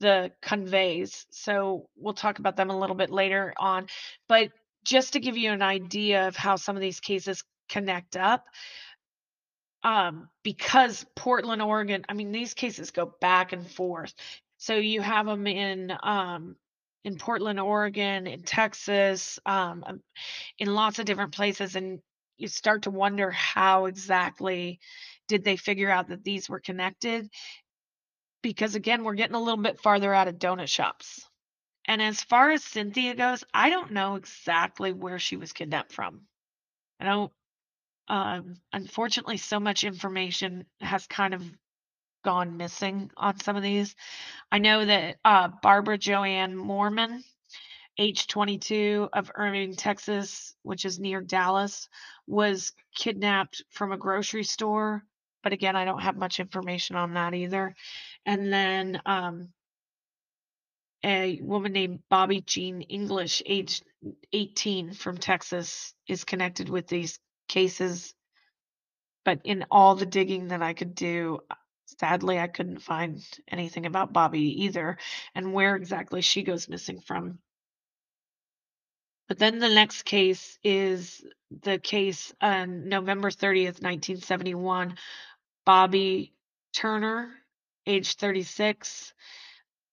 the 0.00 0.32
conveys. 0.42 1.26
So 1.30 1.88
we'll 1.96 2.14
talk 2.14 2.38
about 2.38 2.56
them 2.56 2.70
a 2.70 2.78
little 2.78 2.96
bit 2.96 3.10
later 3.10 3.54
on. 3.58 3.86
But 4.28 4.50
just 4.84 5.14
to 5.14 5.20
give 5.20 5.36
you 5.36 5.50
an 5.52 5.62
idea 5.62 6.28
of 6.28 6.36
how 6.36 6.56
some 6.56 6.76
of 6.76 6.82
these 6.82 7.00
cases 7.00 7.42
connect 7.68 8.16
up, 8.16 8.44
um, 9.82 10.28
because 10.42 11.04
Portland, 11.14 11.62
Oregon, 11.62 12.04
I 12.08 12.14
mean, 12.14 12.32
these 12.32 12.54
cases 12.54 12.90
go 12.90 13.14
back 13.20 13.52
and 13.52 13.68
forth. 13.70 14.14
So 14.58 14.74
you 14.74 15.00
have 15.00 15.26
them 15.26 15.46
in 15.46 15.92
um, 16.02 16.56
in 17.04 17.16
Portland, 17.16 17.60
Oregon, 17.60 18.26
in 18.26 18.42
Texas, 18.42 19.38
um, 19.46 19.84
um, 19.86 20.00
in 20.58 20.74
lots 20.74 20.98
of 20.98 21.06
different 21.06 21.32
places, 21.32 21.76
and 21.76 22.00
you 22.38 22.48
start 22.48 22.82
to 22.82 22.90
wonder 22.90 23.30
how 23.30 23.86
exactly 23.86 24.80
did 25.26 25.44
they 25.44 25.56
figure 25.56 25.90
out 25.90 26.08
that 26.08 26.24
these 26.24 26.48
were 26.48 26.60
connected? 26.60 27.28
Because 28.42 28.74
again, 28.74 29.04
we're 29.04 29.14
getting 29.14 29.36
a 29.36 29.40
little 29.40 29.62
bit 29.62 29.80
farther 29.80 30.14
out 30.14 30.28
of 30.28 30.38
donut 30.38 30.68
shops. 30.68 31.28
And 31.84 32.00
as 32.00 32.22
far 32.22 32.50
as 32.50 32.64
Cynthia 32.64 33.14
goes, 33.14 33.44
I 33.52 33.70
don't 33.70 33.92
know 33.92 34.16
exactly 34.16 34.92
where 34.92 35.18
she 35.18 35.36
was 35.36 35.52
kidnapped 35.52 35.92
from. 35.92 36.22
I 37.00 37.06
don't 37.06 37.32
um, 38.08 38.56
unfortunately, 38.72 39.36
so 39.36 39.60
much 39.60 39.84
information 39.84 40.64
has 40.80 41.06
kind 41.06 41.34
of 41.34 41.42
gone 42.24 42.56
missing 42.56 43.10
on 43.16 43.38
some 43.40 43.56
of 43.56 43.62
these. 43.62 43.94
I 44.50 44.58
know 44.58 44.84
that 44.84 45.16
uh, 45.24 45.48
Barbara 45.62 45.98
Joanne 45.98 46.56
Mormon 46.56 47.22
age 47.98 48.28
22 48.28 49.08
of 49.12 49.30
Irving, 49.34 49.74
Texas, 49.74 50.54
which 50.62 50.84
is 50.84 51.00
near 51.00 51.20
Dallas, 51.20 51.88
was 52.26 52.72
kidnapped 52.94 53.62
from 53.70 53.92
a 53.92 53.96
grocery 53.96 54.44
store. 54.44 55.02
But 55.42 55.52
again, 55.52 55.76
I 55.76 55.84
don't 55.84 56.02
have 56.02 56.16
much 56.16 56.40
information 56.40 56.96
on 56.96 57.14
that 57.14 57.34
either. 57.34 57.74
And 58.24 58.52
then 58.52 59.00
um, 59.04 59.48
a 61.04 61.40
woman 61.42 61.72
named 61.72 62.00
Bobby 62.08 62.40
Jean 62.40 62.82
English, 62.82 63.42
age 63.46 63.82
18 64.32 64.92
from 64.92 65.18
Texas, 65.18 65.94
is 66.06 66.24
connected 66.24 66.68
with 66.68 66.86
these 66.86 67.18
cases. 67.48 68.14
But 69.24 69.40
in 69.44 69.64
all 69.70 69.94
the 69.94 70.06
digging 70.06 70.48
that 70.48 70.62
I 70.62 70.72
could 70.72 70.94
do, 70.94 71.40
sadly, 71.98 72.38
I 72.38 72.46
couldn't 72.46 72.80
find 72.80 73.20
anything 73.48 73.86
about 73.86 74.12
Bobby 74.12 74.64
either 74.64 74.98
and 75.34 75.52
where 75.52 75.76
exactly 75.76 76.20
she 76.20 76.42
goes 76.42 76.68
missing 76.68 77.00
from. 77.00 77.38
But 79.28 79.38
then 79.38 79.58
the 79.58 79.68
next 79.68 80.04
case 80.04 80.58
is 80.64 81.22
the 81.62 81.78
case 81.78 82.32
on 82.40 82.88
November 82.88 83.30
30th, 83.30 83.82
1971. 83.82 84.96
Bobby 85.66 86.32
Turner, 86.74 87.34
age 87.86 88.14
36, 88.14 89.12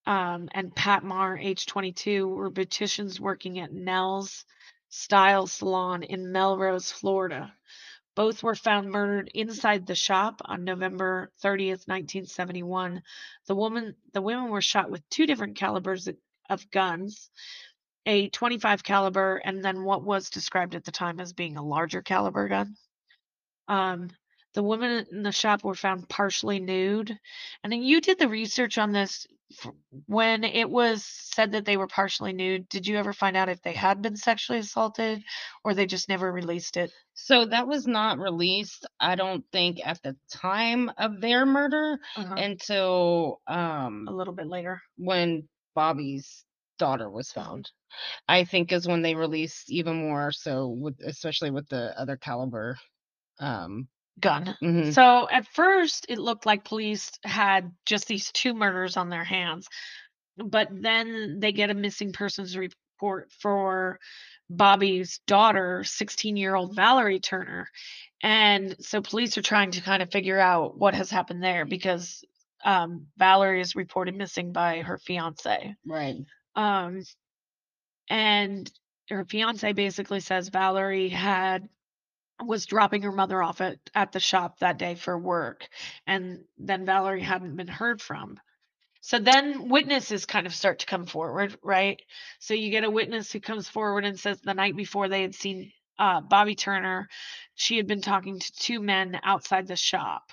um, 0.06 0.48
and 0.54 0.74
Pat 0.74 1.04
Marr, 1.04 1.38
age 1.38 1.66
22, 1.66 2.28
were 2.28 2.50
beauticians 2.50 3.20
working 3.20 3.60
at 3.60 3.74
Nell's 3.74 4.46
Style 4.88 5.48
Salon 5.48 6.04
in 6.04 6.32
Melrose, 6.32 6.92
Florida. 6.92 7.54
Both 8.16 8.42
were 8.42 8.56
found 8.56 8.90
murdered 8.90 9.30
inside 9.34 9.86
the 9.86 9.96
shop 9.96 10.42
on 10.46 10.64
November 10.64 11.32
30th, 11.44 11.86
1971. 11.88 13.04
The 13.48 13.56
woman, 13.56 13.96
the 14.14 14.22
women 14.22 14.50
were 14.50 14.62
shot 14.62 14.90
with 14.90 15.08
two 15.10 15.26
different 15.26 15.58
calibers 15.58 16.08
of- 16.08 16.18
of 16.50 16.72
guns, 16.72 17.30
a 18.06 18.30
25 18.30 18.84
caliber 18.84 19.38
and 19.44 19.64
then 19.64 19.84
what 19.84 20.04
was 20.04 20.30
described 20.30 20.76
at 20.76 20.84
the 20.84 20.92
time 20.92 21.20
as 21.20 21.34
being 21.34 21.58
a 21.58 21.64
larger 21.66 22.02
caliber 22.02 22.48
gun. 22.48 22.76
Um, 23.68 24.10
the 24.54 24.64
women 24.64 25.06
in 25.12 25.24
the 25.24 25.32
shop 25.32 25.64
were 25.64 25.76
found 25.76 26.08
partially 26.08 26.60
nude. 26.60 27.18
And 27.64 27.74
then 27.74 27.82
you 27.84 28.00
did 28.02 28.20
the 28.20 28.30
research 28.30 28.78
on 28.78 28.92
this 28.94 29.28
when 30.08 30.44
it 30.44 30.70
was 30.70 31.04
said 31.04 31.52
that 31.52 31.66
they 31.66 31.78
were 31.78 31.88
partially 31.88 32.32
nude. 32.34 32.70
Did 32.70 32.88
you 32.88 32.98
ever 32.98 33.14
find 33.14 33.36
out 33.36 33.50
if 33.50 33.62
they 33.62 33.74
had 33.74 34.02
been 34.02 34.16
sexually 34.16 34.60
assaulted 34.60 35.24
or 35.64 35.74
they 35.74 35.86
just 35.86 36.08
never 36.10 36.32
released 36.32 36.78
it? 36.78 36.92
So 37.16 37.46
that 37.46 37.68
was 37.68 37.86
not 37.86 38.20
released, 38.20 38.86
I 39.00 39.16
don't 39.16 39.44
think, 39.52 39.86
at 39.86 40.02
the 40.04 40.16
time 40.32 40.92
of 40.98 41.20
their 41.22 41.46
murder 41.46 42.00
Uh-huh. 42.16 42.36
until 42.38 43.42
a 43.48 43.58
um 43.58 44.06
little 44.08 44.34
bit 44.34 44.48
later. 44.48 44.82
when 44.98 45.48
Bobby's 45.76 46.46
daughter 46.78 47.10
was 47.10 47.32
found. 47.32 47.70
I 48.28 48.44
think 48.44 48.72
is 48.72 48.88
when 48.88 49.02
they 49.02 49.16
released 49.16 49.72
even 49.72 49.96
more 49.96 50.32
so 50.32 50.68
with 50.68 51.00
especially 51.06 51.52
with 51.52 51.68
the 51.70 51.98
other 52.00 52.18
caliber. 52.18 52.78
Um 53.40 53.88
Gun. 54.20 54.56
mhm. 54.64 54.94
So 54.94 55.28
at 55.30 55.46
first, 55.48 56.06
it 56.08 56.20
looked 56.20 56.46
like 56.46 56.64
police 56.64 57.12
had 57.26 57.72
just 57.86 58.08
these 58.08 58.32
two 58.32 58.54
murders 58.54 58.96
on 58.96 59.10
their 59.10 59.26
hands, 59.26 59.68
but 60.38 60.70
then 60.72 61.40
they 61.42 61.52
get 61.52 61.70
a 61.70 61.74
missing 61.74 62.14
persons 62.14 62.56
report 62.58 63.30
for 63.42 64.00
Bobby's 64.50 65.20
daughter, 65.28 65.84
16 65.84 66.38
year 66.38 66.56
old 66.56 66.76
Valerie 66.76 67.20
Turner. 67.20 67.68
And 68.22 68.76
so 68.80 69.02
police 69.02 69.38
are 69.38 69.42
trying 69.42 69.72
to 69.72 69.82
kind 69.82 70.02
of 70.02 70.12
figure 70.12 70.40
out 70.40 70.78
what 70.78 70.94
has 70.94 71.10
happened 71.10 71.44
there 71.44 71.66
because 71.66 72.24
um, 72.64 73.08
Valerie 73.18 73.62
is 73.62 73.76
reported 73.76 74.16
missing 74.16 74.52
by 74.52 74.82
her 74.82 74.98
fiance. 74.98 75.76
right. 75.86 76.18
Um, 76.56 77.04
and 78.10 78.72
her 79.10 79.26
fiance 79.26 79.72
basically 79.74 80.20
says 80.20 80.50
Valerie 80.50 81.10
had 81.10 81.68
was 82.44 82.66
dropping 82.66 83.04
her 83.04 83.12
mother 83.12 83.42
off 83.42 83.62
at, 83.62 83.78
at 83.94 84.12
the 84.12 84.20
shop 84.20 84.60
that 84.60 84.78
day 84.78 84.96
for 84.96 85.18
work 85.18 85.68
and 86.06 86.44
then 86.58 86.86
Valerie 86.86 87.22
hadn't 87.22 87.56
been 87.56 87.68
heard 87.68 88.02
from. 88.02 88.38
So 89.00 89.20
then 89.20 89.70
witnesses 89.70 90.26
kind 90.26 90.48
of 90.48 90.54
start 90.54 90.80
to 90.80 90.86
come 90.86 91.06
forward, 91.06 91.56
right? 91.64 92.02
So 92.40 92.54
you 92.54 92.72
get 92.72 92.84
a 92.84 92.90
witness 92.90 93.32
who 93.32 93.40
comes 93.40 93.70
forward 93.70 94.04
and 94.04 94.20
says 94.20 94.42
the 94.42 94.54
night 94.54 94.76
before 94.76 95.08
they 95.08 95.22
had 95.22 95.36
seen 95.36 95.72
uh, 96.00 96.22
Bobby 96.22 96.56
Turner, 96.56 97.08
she 97.54 97.78
had 97.78 97.88
been 97.88 98.02
talking 98.02 98.40
to 98.40 98.52
two 98.54 98.82
men 98.82 99.20
outside 99.24 99.68
the 99.68 99.76
shop. 99.76 100.24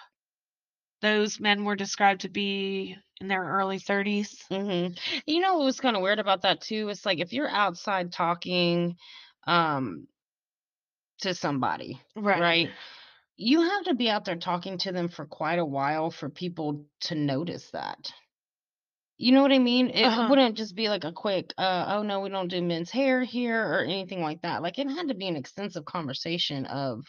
Those 1.03 1.41
men 1.41 1.65
were 1.65 1.77
described 1.77 2.23
to 2.23 2.29
be 2.29 2.97
in 3.21 3.29
their 3.29 3.43
early 3.45 3.79
30s. 3.79 4.43
hmm 4.51 4.89
You 5.27 5.41
know 5.41 5.57
what 5.57 5.65
was 5.67 5.81
kind 5.81 5.97
of 5.97 6.03
weird 6.03 6.19
about 6.21 6.43
that 6.43 6.61
too? 6.61 6.89
It's 6.89 7.05
like 7.05 7.19
if 7.19 7.33
you're 7.33 7.51
outside 7.51 8.13
talking 8.13 8.97
um 9.47 10.07
to 11.21 11.35
somebody, 11.35 12.01
right. 12.17 12.71
You 13.37 13.63
have 13.63 13.85
to 13.85 13.95
be 13.95 14.11
out 14.11 14.25
there 14.25 14.37
talking 14.37 14.79
to 14.79 14.93
them 14.93 15.09
for 15.09 15.25
quite 15.27 15.59
a 15.59 15.65
while 15.65 16.11
for 16.11 16.29
people 16.29 16.87
to 17.03 17.15
notice 17.15 17.71
that. 17.73 18.13
You 19.19 19.33
know 19.33 19.43
what 19.43 19.53
I 19.53 19.59
mean? 19.59 19.91
It 19.91 20.07
Uh-huh. 20.07 20.29
wouldn't 20.29 20.57
just 20.57 20.75
be 20.75 20.89
like 20.89 21.05
a 21.05 21.13
quick, 21.13 21.55
uh, 21.59 21.87
oh 21.89 22.03
no, 22.03 22.21
we 22.21 22.29
don't 22.29 22.49
do 22.49 22.61
men's 22.63 22.91
hair 22.91 23.23
here 23.23 23.63
or 23.63 23.85
anything 23.85 24.21
like 24.21 24.43
that. 24.43 24.63
Like 24.63 24.79
it 24.79 24.89
had 24.89 25.09
to 25.09 25.15
be 25.15 25.29
an 25.29 25.37
extensive 25.37 25.85
conversation 25.85 26.67
of 26.67 27.07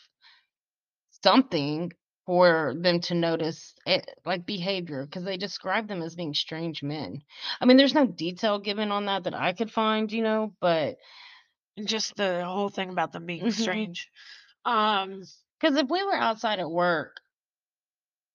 something 1.23 1.91
for 2.25 2.73
them 2.77 3.01
to 3.01 3.15
notice 3.15 3.75
it, 3.85 4.09
like 4.25 4.45
behavior, 4.45 5.05
because 5.05 5.23
they 5.25 5.37
describe 5.37 5.87
them 5.87 6.01
as 6.01 6.15
being 6.15 6.33
strange 6.33 6.83
men. 6.83 7.21
I 7.61 7.65
mean, 7.65 7.77
there's 7.77 7.93
no 7.93 8.05
detail 8.07 8.59
given 8.59 8.91
on 8.91 9.05
that 9.05 9.23
that 9.25 9.33
I 9.33 9.53
could 9.53 9.71
find, 9.71 10.11
you 10.11 10.23
know, 10.23 10.55
but 10.61 10.97
just 11.85 12.15
the 12.15 12.45
whole 12.45 12.69
thing 12.69 12.89
about 12.89 13.11
them 13.11 13.25
being 13.25 13.47
Mhm. 13.47 13.51
strange. 13.51 14.09
Um, 14.65 15.23
because 15.59 15.77
if 15.77 15.89
we 15.89 16.03
were 16.03 16.15
outside 16.15 16.59
at 16.59 16.69
work 16.69 17.21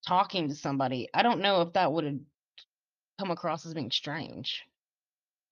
talking 0.06 0.48
to 0.48 0.54
somebody, 0.54 1.08
I 1.14 1.22
don't 1.22 1.40
know 1.40 1.62
if 1.62 1.72
that 1.74 1.92
would 1.92 2.04
have 2.04 2.18
come 3.18 3.30
across 3.30 3.66
as 3.66 3.74
being 3.74 3.90
strange, 3.90 4.64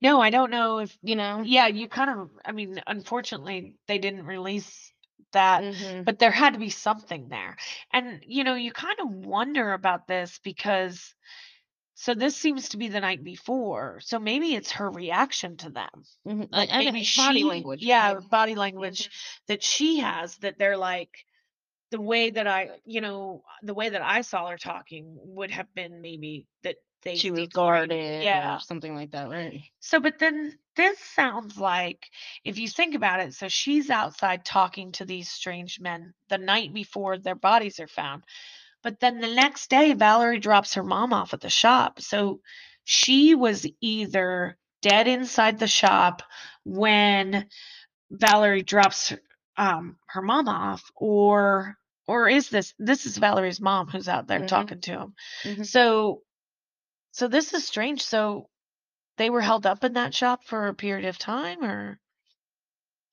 no, 0.03 0.21
I 0.21 0.31
don't 0.31 0.51
know 0.51 0.79
if 0.79 0.97
you 1.03 1.17
know? 1.17 1.43
yeah, 1.45 1.67
you 1.69 1.89
kind 1.89 2.11
of 2.11 2.31
I 2.45 2.53
mean, 2.53 2.81
unfortunately 2.87 3.75
they 3.89 3.99
didn't 3.99 4.27
release 4.27 4.93
that, 5.33 5.67
Mhm. 5.67 6.05
but 6.05 6.19
there 6.19 6.31
had 6.31 6.55
to 6.55 6.59
be 6.59 6.71
something 6.71 7.29
there. 7.29 7.57
And 7.93 8.23
you 8.27 8.45
know, 8.45 8.55
you 8.55 8.73
kind 8.73 8.99
of 9.01 9.11
wonder 9.11 9.73
about 9.73 10.07
this 10.07 10.39
because 10.43 11.15
so 11.95 12.15
this 12.15 12.37
seems 12.37 12.71
to 12.71 12.77
be 12.77 12.89
the 12.89 13.01
night 13.01 13.25
before. 13.25 14.01
So 14.01 14.19
maybe 14.19 14.55
it's 14.55 14.73
her 14.73 14.91
reaction 14.91 15.57
to 15.59 15.71
them. 15.71 16.05
Mhm. 16.27 16.49
Like 16.53 16.71
and 16.71 16.79
maybe 16.79 17.01
it's 17.01 17.15
body 17.17 17.45
language. 17.45 17.83
Yeah, 17.83 18.15
right? 18.15 18.31
body 18.31 18.55
language 18.55 19.11
that 19.49 19.63
she 19.63 19.99
has 20.01 20.37
that 20.39 20.59
they're 20.59 20.77
like 20.77 21.25
the 21.91 22.01
way 22.01 22.31
that 22.31 22.47
I, 22.47 22.81
you 22.85 23.01
know, 23.01 23.45
the 23.63 23.75
way 23.75 23.89
that 23.91 24.03
I 24.03 24.23
saw 24.23 24.49
her 24.49 24.59
talking 24.59 25.19
would 25.23 25.51
have 25.53 25.73
been 25.75 26.01
maybe 26.03 26.47
that 26.63 26.77
they 27.07 27.17
She 27.17 27.31
was 27.31 27.49
guarded 27.49 28.25
Yeah. 28.25 28.57
or 28.57 28.61
something 28.61 28.95
like 28.95 29.13
that, 29.13 29.31
right? 29.31 29.63
So, 29.81 30.01
but 30.01 30.19
then 30.19 30.59
this 30.77 30.99
sounds 30.99 31.57
like, 31.59 32.07
if 32.45 32.59
you 32.59 32.69
think 32.69 32.95
about 32.95 33.21
it, 33.21 33.35
so 33.35 33.49
she's 33.49 33.89
outside 33.89 34.45
talking 34.45 34.93
to 34.93 35.05
these 35.05 35.29
strange 35.31 35.81
men 35.81 36.13
the 36.29 36.39
night 36.39 36.75
before 36.75 37.19
their 37.19 37.35
bodies 37.35 37.81
are 37.81 37.89
found. 37.89 38.25
But 38.83 39.01
then 39.01 39.21
the 39.21 39.35
next 39.35 39.71
day, 39.71 39.95
Valerie 39.95 40.39
drops 40.41 40.75
her 40.75 40.85
mom 40.85 41.13
off 41.13 41.35
at 41.35 41.41
the 41.41 41.51
shop. 41.51 42.01
So 42.01 42.41
she 42.85 43.35
was 43.35 43.67
either 43.81 44.59
dead 44.83 45.09
inside 45.09 45.59
the 45.59 45.67
shop 45.67 46.23
when 46.65 47.49
Valerie 48.11 48.63
drops 48.63 49.13
um, 49.57 49.97
her 50.09 50.23
mom 50.23 50.49
off, 50.49 50.83
or 50.95 51.77
or 52.07 52.29
is 52.29 52.49
this 52.51 52.75
this 52.79 53.07
is 53.07 53.17
Valerie's 53.19 53.61
mom 53.61 53.89
who's 53.89 54.09
out 54.09 54.29
there 54.29 54.41
Mhm. 54.41 54.47
talking 54.47 54.81
to 54.83 54.91
him? 54.93 55.15
Mhm. 55.45 55.67
So, 55.67 56.23
so 57.17 57.29
this 57.29 57.55
is 57.55 57.67
strange. 57.67 58.05
So 58.05 58.51
they 59.17 59.31
were 59.31 59.41
held 59.41 59.65
up 59.65 59.85
in 59.85 59.95
that 59.95 60.15
shop 60.15 60.45
for 60.45 60.69
a 60.69 60.75
period 60.75 61.07
of 61.09 61.17
time, 61.17 61.65
or 61.65 61.99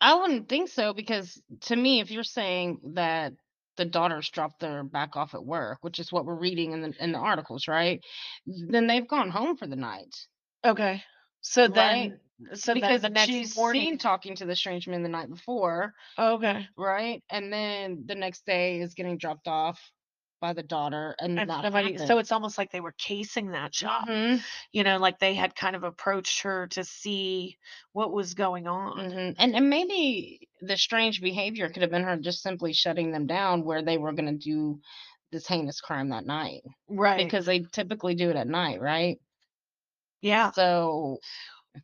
I 0.02 0.16
wouldn't 0.16 0.50
think 0.50 0.68
so 0.68 0.94
because 0.94 1.42
to 1.62 1.76
me, 1.76 2.02
if 2.02 2.12
you're 2.12 2.26
saying 2.26 2.80
that 2.96 3.32
the 3.78 3.86
daughters 3.86 4.30
dropped 4.30 4.60
their 4.60 4.84
back 4.84 5.16
off 5.16 5.34
at 5.34 5.46
work, 5.46 5.78
which 5.82 6.00
is 6.00 6.12
what 6.12 6.26
we're 6.26 6.36
reading 6.36 6.74
in 6.74 6.82
the 6.82 6.94
in 7.00 7.14
the 7.14 7.18
articles, 7.18 7.70
right? 7.70 8.02
Then 8.46 8.88
they've 8.88 9.08
gone 9.08 9.30
home 9.30 9.56
for 9.56 9.68
the 9.68 9.78
night. 9.78 10.14
okay. 10.66 11.02
So 11.40 11.70
Right. 11.70 12.12
then, 12.12 12.20
so 12.56 12.74
because 12.74 13.04
the 13.04 13.10
next 13.10 13.30
she's 13.30 13.56
morning, 13.56 13.84
seen 13.84 13.98
talking 13.98 14.36
to 14.36 14.46
the 14.46 14.56
strange 14.56 14.86
man 14.86 15.04
the 15.04 15.10
night 15.10 15.30
before, 15.30 15.94
okay, 16.20 16.68
right? 16.78 17.24
And 17.30 17.54
then 17.54 18.04
the 18.06 18.16
next 18.16 18.46
day 18.46 18.82
is 18.82 18.96
getting 18.96 19.18
dropped 19.18 19.48
off 19.48 19.80
by 20.44 20.54
the 20.54 20.64
daughter, 20.64 21.16
and, 21.20 21.40
and 21.42 21.50
that 21.50 21.64
somebody, 21.64 21.98
so 21.98 22.18
it's 22.20 22.32
almost 22.34 22.58
like 22.58 22.72
they 22.72 22.82
were 22.82 22.92
casing 22.98 23.52
that 23.52 23.74
shop. 23.74 24.06
Mhm, 24.08 24.44
You 24.74 24.84
know, 24.84 24.98
like 25.00 25.20
they 25.20 25.34
had 25.36 25.56
kind 25.56 25.76
of 25.76 25.84
approached 25.84 26.42
her 26.44 26.68
to 26.68 26.84
see 26.84 27.58
what 27.94 28.12
was 28.12 28.34
going 28.34 28.68
on. 28.68 29.00
mhm. 29.00 29.36
And 29.38 29.56
and 29.56 29.70
maybe 29.70 30.50
the 30.62 30.78
strange 30.78 31.22
behavior 31.22 31.70
could 31.70 31.82
have 31.82 31.92
been 31.92 32.04
her 32.04 32.18
just 32.18 32.42
simply 32.42 32.74
shutting 32.74 33.12
them 33.12 33.26
down 33.28 33.64
where 33.64 33.82
they 33.82 33.98
were 33.98 34.14
going 34.14 34.38
to 34.38 34.38
do 34.52 34.82
this 35.32 35.48
heinous 35.48 35.82
crime 35.82 36.10
that 36.10 36.26
night 36.26 36.64
Right. 36.88 37.26
because 37.26 37.46
they 37.46 37.62
typically 37.62 38.16
do 38.16 38.30
it 38.30 38.36
at 38.36 38.48
night, 38.48 38.82
right? 38.82 39.20
yeah. 40.22 40.52
So 40.52 41.20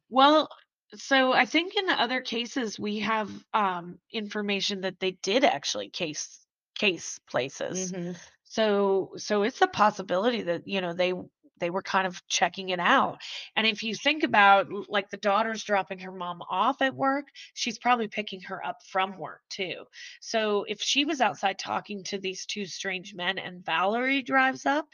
Well, 0.10 0.50
So 0.96 1.34
I 1.34 1.46
think 1.46 1.76
in 1.76 1.86
the 1.88 1.94
other 2.02 2.22
cases 2.22 2.80
we 2.80 3.00
have 3.00 3.32
um, 3.54 4.00
information 4.12 4.82
that 4.82 5.00
they 5.00 5.12
did 5.12 5.44
actually 5.46 5.90
case 5.92 6.46
case 6.76 7.20
places. 7.30 7.94
Mhm. 7.94 8.16
So 8.50 9.14
so 9.18 9.44
it's 9.44 9.62
a 9.62 9.68
possibility 9.68 10.42
that 10.44 10.68
you 10.68 10.82
know 10.82 10.94
they 10.94 11.14
they 11.60 11.70
were 11.70 11.82
kind 11.82 12.08
of 12.08 12.26
checking 12.28 12.70
it 12.70 12.80
out. 12.80 13.20
And 13.56 13.68
if 13.68 13.84
you 13.84 13.94
think 13.94 14.24
about 14.24 14.68
like 14.90 15.10
the 15.10 15.18
daughter's 15.18 15.64
dropping 15.64 16.00
her 16.00 16.12
mom 16.12 16.42
off 16.50 16.82
at 16.82 16.96
work, 16.96 17.28
she's 17.54 17.78
probably 17.78 18.08
picking 18.08 18.42
her 18.42 18.66
up 18.66 18.78
from 18.92 19.18
work 19.18 19.42
too. 19.50 19.86
So 20.22 20.66
if 20.68 20.82
she 20.82 21.06
was 21.06 21.22
outside 21.22 21.60
talking 21.60 22.04
to 22.06 22.18
these 22.18 22.46
two 22.46 22.66
strange 22.66 23.14
men 23.14 23.38
and 23.38 23.66
Valerie 23.66 24.24
drives 24.24 24.66
up 24.66 24.88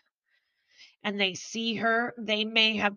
and 1.04 1.20
they 1.20 1.36
see 1.36 1.76
her, 1.76 2.14
they 2.18 2.46
may 2.46 2.78
have 2.78 2.96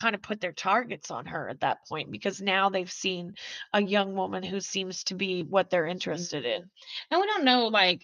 kind 0.00 0.14
of 0.14 0.22
put 0.22 0.40
their 0.40 0.52
targets 0.52 1.10
on 1.10 1.26
her 1.26 1.48
at 1.48 1.60
that 1.60 1.78
point 1.88 2.10
because 2.10 2.40
now 2.40 2.68
they've 2.68 2.90
seen 2.90 3.34
a 3.72 3.82
young 3.82 4.14
woman 4.14 4.42
who 4.42 4.60
seems 4.60 5.04
to 5.04 5.14
be 5.14 5.42
what 5.42 5.70
they're 5.70 5.86
interested 5.86 6.44
in. 6.44 6.62
And 7.10 7.20
we 7.20 7.26
don't 7.26 7.44
know 7.44 7.68
like 7.68 8.02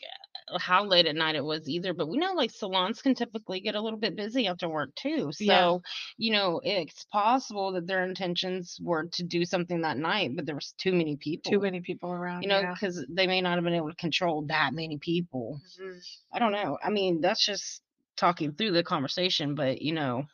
uh, 0.49 0.59
how 0.59 0.85
late 0.85 1.07
at 1.07 1.15
night 1.15 1.35
it 1.35 1.45
was 1.45 1.69
either, 1.69 1.93
but 1.93 2.09
we 2.09 2.17
know 2.17 2.33
like 2.33 2.51
salons 2.51 3.03
can 3.03 3.15
typically 3.15 3.61
get 3.61 3.75
a 3.75 3.81
little 3.81 3.99
bit 3.99 4.17
busy 4.17 4.47
after 4.47 4.69
work 4.69 4.95
too. 4.95 5.31
Yeah. 5.39 5.59
So, 5.59 5.83
you 6.17 6.33
know, 6.33 6.61
it's 6.65 7.05
possible 7.13 7.73
that 7.73 7.87
their 7.87 8.05
intentions 8.05 8.79
were 8.83 9.05
to 9.13 9.23
do 9.23 9.45
something 9.45 9.83
that 9.83 9.99
night, 9.99 10.35
but 10.35 10.47
there 10.47 10.55
was 10.55 10.75
too 10.79 10.93
many 10.93 11.17
people. 11.17 11.53
Too 11.53 11.61
many 11.61 11.81
people 11.81 12.11
around. 12.11 12.43
You 12.43 12.49
know, 12.49 12.61
yeah. 12.61 12.73
because 12.73 13.05
they 13.09 13.27
may 13.27 13.43
not 13.43 13.57
have 13.57 13.65
been 13.65 13.75
able 13.75 13.91
to 13.91 13.97
control 13.97 14.43
that 14.49 14.73
many 14.73 14.99
people. 14.99 15.61
Mhm. 15.79 16.01
I 16.33 16.39
don't 16.39 16.53
know. 16.53 16.79
I 16.83 16.89
mean, 16.89 17.21
that's 17.21 17.45
just 17.45 17.83
talking 18.17 18.53
through 18.53 18.73
the 18.73 18.83
conversation, 18.83 19.55
but 19.55 19.83
you 19.83 19.93
know, 19.93 20.27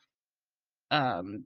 um, 0.91 1.45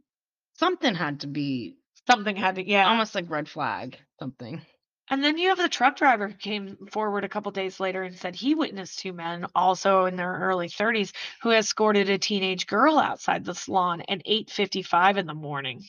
something 0.54 0.94
had 0.94 1.20
to 1.20 1.26
be 1.26 1.76
Something 2.08 2.34
had 2.36 2.56
to, 2.56 2.68
yeah. 2.68 2.88
almost 2.88 3.14
like 3.14 3.30
red 3.30 3.48
flag, 3.48 3.96
something. 4.18 4.60
And 5.08 5.22
then 5.22 5.38
you 5.38 5.50
have 5.50 5.58
the 5.58 5.68
truck 5.68 5.96
driver 5.96 6.28
who 6.28 6.34
came 6.34 6.86
forward 6.90 7.24
a 7.24 7.28
couple 7.28 7.52
days 7.52 7.78
later 7.78 8.02
and 8.02 8.16
said 8.16 8.34
he 8.34 8.54
witnessed 8.54 8.98
two 8.98 9.12
men, 9.12 9.46
also 9.54 10.06
in 10.06 10.16
their 10.16 10.32
early 10.32 10.68
30s, 10.68 11.12
who 11.42 11.50
escorted 11.52 12.08
a 12.08 12.18
teenage 12.18 12.66
girl 12.66 12.98
outside 12.98 13.44
the 13.44 13.54
salon 13.54 14.02
at 14.08 14.22
8:55 14.24 15.18
in 15.18 15.26
the 15.26 15.34
morning. 15.34 15.84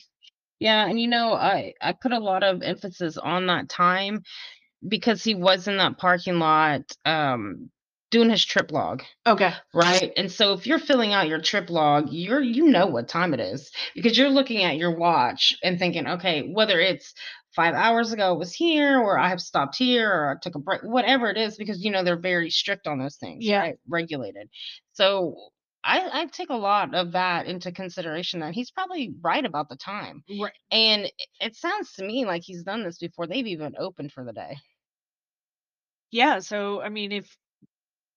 Yeah, 0.60 0.86
and 0.86 1.00
you 1.00 1.08
know, 1.08 1.32
I 1.34 1.74
I 1.80 1.92
put 1.92 2.12
a 2.12 2.18
lot 2.18 2.42
of 2.44 2.62
emphasis 2.62 3.16
on 3.16 3.46
that 3.46 3.68
time 3.68 4.22
because 4.86 5.24
he 5.24 5.34
was 5.34 5.66
in 5.68 5.78
that 5.78 5.98
parking 5.98 6.38
lot 6.38 6.82
um 7.04 7.70
doing 8.14 8.30
his 8.30 8.44
trip 8.44 8.70
log, 8.70 9.02
Okay. 9.26 9.52
right? 9.74 10.12
And 10.16 10.30
so 10.30 10.52
if 10.52 10.68
you're 10.68 10.78
filling 10.78 11.12
out 11.12 11.26
your 11.28 11.40
trip 11.40 11.68
log, 11.68 12.12
you're 12.12 12.40
you 12.40 12.66
know 12.68 12.86
what 12.86 13.08
time 13.08 13.34
it 13.34 13.40
is 13.40 13.72
because 13.92 14.16
you're 14.16 14.30
looking 14.30 14.62
at 14.62 14.76
your 14.76 14.96
watch 14.96 15.52
and 15.64 15.80
thinking, 15.80 16.06
okay, 16.06 16.42
whether 16.42 16.78
it's 16.78 17.12
five 17.56 17.74
hours 17.74 18.12
ago 18.12 18.32
it 18.34 18.38
was 18.38 18.54
here 18.54 19.00
or 19.00 19.18
I 19.18 19.28
have 19.30 19.40
stopped 19.40 19.76
here 19.76 20.08
or 20.08 20.30
I 20.30 20.34
took 20.40 20.54
a 20.54 20.60
break, 20.60 20.82
whatever 20.84 21.28
it 21.28 21.36
is, 21.36 21.56
because 21.56 21.84
you 21.84 21.90
know 21.90 22.04
they're 22.04 22.16
very 22.16 22.50
strict 22.50 22.86
on 22.86 23.00
those 23.00 23.16
things, 23.16 23.44
Yeah. 23.44 23.62
right? 23.62 23.76
Regulated. 23.88 24.48
So 24.92 25.34
I, 25.82 26.22
I 26.22 26.26
take 26.26 26.50
a 26.50 26.54
lot 26.56 26.94
of 26.94 27.12
that 27.12 27.46
into 27.46 27.72
consideration 27.72 28.40
that 28.40 28.54
he's 28.54 28.70
probably 28.70 29.12
right 29.22 29.44
about 29.44 29.68
the 29.68 29.76
time. 29.76 30.22
Right. 30.40 30.52
And 30.70 31.10
it 31.40 31.56
sounds 31.56 31.92
to 31.94 32.04
me 32.04 32.26
like 32.26 32.42
he's 32.44 32.62
done 32.62 32.84
this 32.84 32.98
before 32.98 33.26
they've 33.26 33.46
even 33.48 33.74
opened 33.76 34.12
for 34.12 34.24
the 34.24 34.32
day. 34.32 34.56
Yeah, 36.10 36.38
so 36.38 36.80
I 36.80 36.88
mean 36.88 37.12
if 37.12 37.36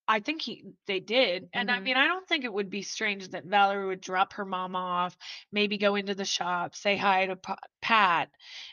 I 0.08 0.20
think 0.20 0.42
he 0.42 0.64
they 0.86 1.00
did. 1.00 1.50
And 1.52 1.70
I 1.70 1.78
Mhm. 1.78 1.84
mean, 1.84 1.96
I 1.96 2.06
don't 2.06 2.26
think 2.28 2.44
it 2.44 2.52
would 2.52 2.70
be 2.70 2.82
strange 2.82 3.28
that 3.30 3.44
Valerie 3.44 3.86
would 3.86 4.00
drop 4.00 4.32
her 4.34 4.44
mom 4.46 4.74
off, 4.76 5.16
maybe 5.52 5.78
go 5.78 5.94
into 5.96 6.14
the 6.14 6.24
shop, 6.24 6.74
say 6.74 6.96
hi 6.96 7.26
to 7.26 7.36
Pa- 7.36 7.58
Pat, 7.82 8.30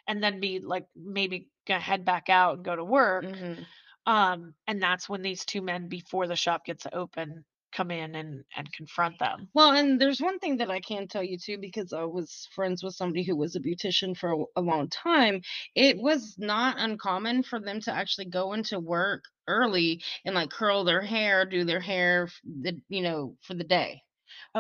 and 0.08 0.24
then 0.24 0.40
be 0.40 0.60
like 0.60 0.88
maybe 0.96 1.50
gonna 1.68 1.82
head 1.82 2.06
back 2.06 2.30
out 2.30 2.56
and 2.56 2.66
go 2.66 2.76
to 2.76 2.84
work. 2.86 3.28
Mhm. 3.28 3.66
Um, 4.06 4.56
and 4.68 4.82
that's 4.82 5.10
when 5.10 5.22
these 5.24 5.46
two 5.46 5.62
men 5.62 5.90
before 5.90 6.28
the 6.28 6.36
shop 6.36 6.66
gets 6.66 6.88
open 6.94 7.46
come 7.76 7.92
in 7.92 8.16
and 8.16 8.44
and 8.56 8.72
confront 8.74 9.20
them. 9.20 9.50
Well, 9.54 9.72
and 9.74 10.00
there's 10.00 10.22
one 10.22 10.40
thing 10.40 10.58
that 10.58 10.72
I 10.72 10.80
can 10.80 11.08
tell 11.08 11.24
you 11.24 11.38
too, 11.38 11.58
because 11.60 11.94
I 11.94 12.04
was 12.06 12.48
friends 12.56 12.84
with 12.84 12.96
somebody 12.96 13.24
who 13.24 13.36
was 13.36 13.56
a 13.56 13.60
beautician 13.60 14.16
for 14.18 14.32
a, 14.34 14.44
a 14.58 14.62
long 14.62 14.90
time. 14.90 15.42
It 15.76 15.98
was 15.98 16.36
not 16.38 16.78
uncommon 16.80 17.44
for 17.44 17.60
them 17.60 17.82
to 17.82 17.92
actually 17.94 18.26
go 18.26 18.54
into 18.54 18.80
work 18.80 19.24
early 19.48 20.02
and 20.26 20.36
like 20.36 20.50
curl 20.50 20.84
their 20.84 21.02
hair, 21.02 21.46
do 21.46 21.66
their 21.66 21.82
hair, 21.82 22.30
the 22.46 22.82
you 22.90 23.02
know, 23.02 23.36
for 23.42 23.54
the 23.56 23.64
day. 23.64 24.02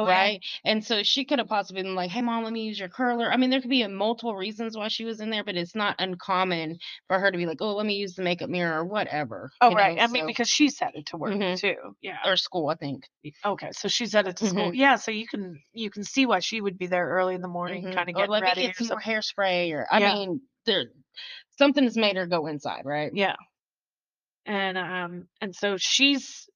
Yeah. 0.03 0.29
right? 0.33 0.43
And 0.63 0.83
so 0.85 1.03
she 1.03 1.25
could 1.25 1.39
have 1.39 1.47
possibly 1.47 1.83
been 1.83 1.95
like, 1.95 2.11
"Hey, 2.11 2.21
mom, 2.21 2.43
let 2.43 2.53
me 2.53 2.63
use 2.65 2.79
your 2.79 2.89
curler." 2.89 3.31
I 3.31 3.37
mean, 3.37 3.49
there 3.49 3.61
could 3.61 3.69
be 3.69 3.81
a 3.83 3.89
multiple 3.89 4.35
reasons 4.35 4.77
why 4.77 4.87
she 4.89 5.05
was 5.05 5.19
in 5.21 5.29
there, 5.29 5.43
but 5.43 5.55
it's 5.55 5.75
not 5.75 5.95
uncommon 5.99 6.79
for 7.07 7.19
her 7.19 7.31
to 7.31 7.37
be 7.37 7.45
like, 7.45 7.61
"Oh, 7.61 7.75
let 7.75 7.85
me 7.85 7.95
use 7.95 8.15
the 8.15 8.23
makeup 8.23 8.49
mirror 8.49 8.79
or 8.79 8.85
whatever." 8.85 9.51
Oh, 9.61 9.71
you 9.71 9.75
right. 9.75 9.97
know, 9.97 10.01
I 10.01 10.07
mean, 10.07 10.25
because 10.25 10.49
she 10.49 10.65
she's 10.69 10.81
it 10.81 11.07
to 11.07 11.17
work 11.17 11.37
Mhm. 11.37 11.55
too. 11.55 11.95
Yeah. 12.01 12.19
or 12.25 12.35
school, 12.37 12.69
I 12.69 12.75
think. 12.75 13.09
Okay, 13.45 13.71
so 13.73 13.87
she 13.87 14.05
she's 14.05 14.15
it 14.15 14.37
to 14.37 14.45
school. 14.45 14.73
Mhm. 14.73 14.73
Yeah, 14.73 14.95
so 14.95 15.11
you 15.11 15.27
can 15.27 15.61
you 15.71 15.89
can 15.91 16.03
see 16.03 16.25
why 16.25 16.39
she 16.39 16.59
would 16.61 16.77
be 16.79 16.87
there 16.87 17.07
early 17.07 17.35
in 17.35 17.41
the 17.41 17.47
morning, 17.47 17.87
Mhm. 17.87 17.89
kind 17.89 18.09
of 18.09 18.15
or 18.15 18.27
getting 18.27 18.29
let 18.29 18.41
ready. 18.41 18.61
me 18.61 18.67
or 18.67 18.73
get 18.73 18.75
some 18.75 18.87
more 18.89 19.01
hairspray, 19.01 19.71
or 19.73 19.87
I 19.91 19.99
Yeah. 19.99 19.99
mean, 19.99 20.41
there 20.65 20.85
something 21.57 21.83
has 21.83 21.97
made 21.97 22.15
her 22.17 22.27
go 22.27 22.47
inside, 22.47 22.85
right? 22.85 23.11
Yeah. 23.11 23.35
And 24.45 24.77
um 24.77 25.27
and 25.41 25.55
so 25.55 25.77
she's 25.77 26.47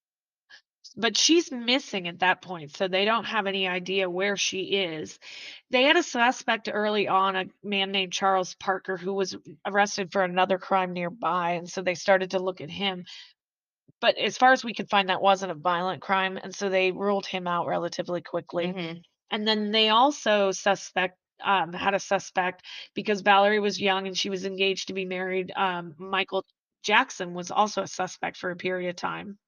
but 1.00 1.16
she's 1.18 1.50
missing 1.52 2.08
at 2.10 2.20
that 2.20 2.42
point, 2.42 2.76
so 2.76 2.88
they 2.88 3.06
don't 3.06 3.24
have 3.24 3.48
any 3.48 3.68
idea 3.68 4.10
where 4.10 4.36
she 4.36 4.64
is. 4.64 5.18
They 5.72 5.84
had 5.84 5.96
a 5.96 6.04
suspect 6.04 6.70
early 6.72 7.08
on, 7.08 7.38
a 7.38 7.46
man 7.64 7.92
named 7.92 8.12
Charles 8.12 8.56
Parker, 8.56 8.98
who 8.98 9.14
was 9.14 9.38
arrested 9.66 10.12
for 10.12 10.24
another 10.24 10.58
crime 10.58 10.92
nearby, 10.92 11.52
and 11.52 11.70
so 11.70 11.82
they 11.82 11.96
started 11.96 12.32
to 12.32 12.40
look 12.40 12.60
at 12.60 12.70
him. 12.70 13.06
But 14.02 14.18
as 14.18 14.38
far 14.38 14.52
as 14.52 14.64
we 14.64 14.74
could 14.74 14.90
find, 14.90 15.08
that 15.10 15.22
wasn't 15.22 15.54
a 15.54 15.56
violent 15.56 16.02
crime, 16.02 16.38
and 16.38 16.54
so 16.54 16.70
they 16.70 16.92
ruled 16.92 17.26
him 17.26 17.48
out 17.48 17.68
relatively 17.68 18.22
quickly. 18.22 18.68
Mhm. 18.68 19.02
And 19.32 19.48
then 19.48 19.72
they 19.72 19.90
also 19.90 20.52
suspect 20.52 21.18
um, 21.42 21.72
had 21.72 21.94
a 21.94 22.00
suspect 22.00 22.66
because 22.94 23.22
Valerie 23.22 23.62
was 23.62 23.80
young 23.80 24.08
and 24.08 24.18
she 24.18 24.30
was 24.30 24.44
engaged 24.46 24.88
to 24.90 24.94
be 24.94 25.06
married. 25.06 25.52
Um, 25.56 25.96
Michael 25.98 26.46
Jackson 26.84 27.34
was 27.34 27.52
also 27.52 27.84
a 27.84 27.88
suspect 27.88 28.36
for 28.36 28.52
a 28.52 28.58
period 28.58 28.90
of 28.90 28.96
time. 28.98 29.40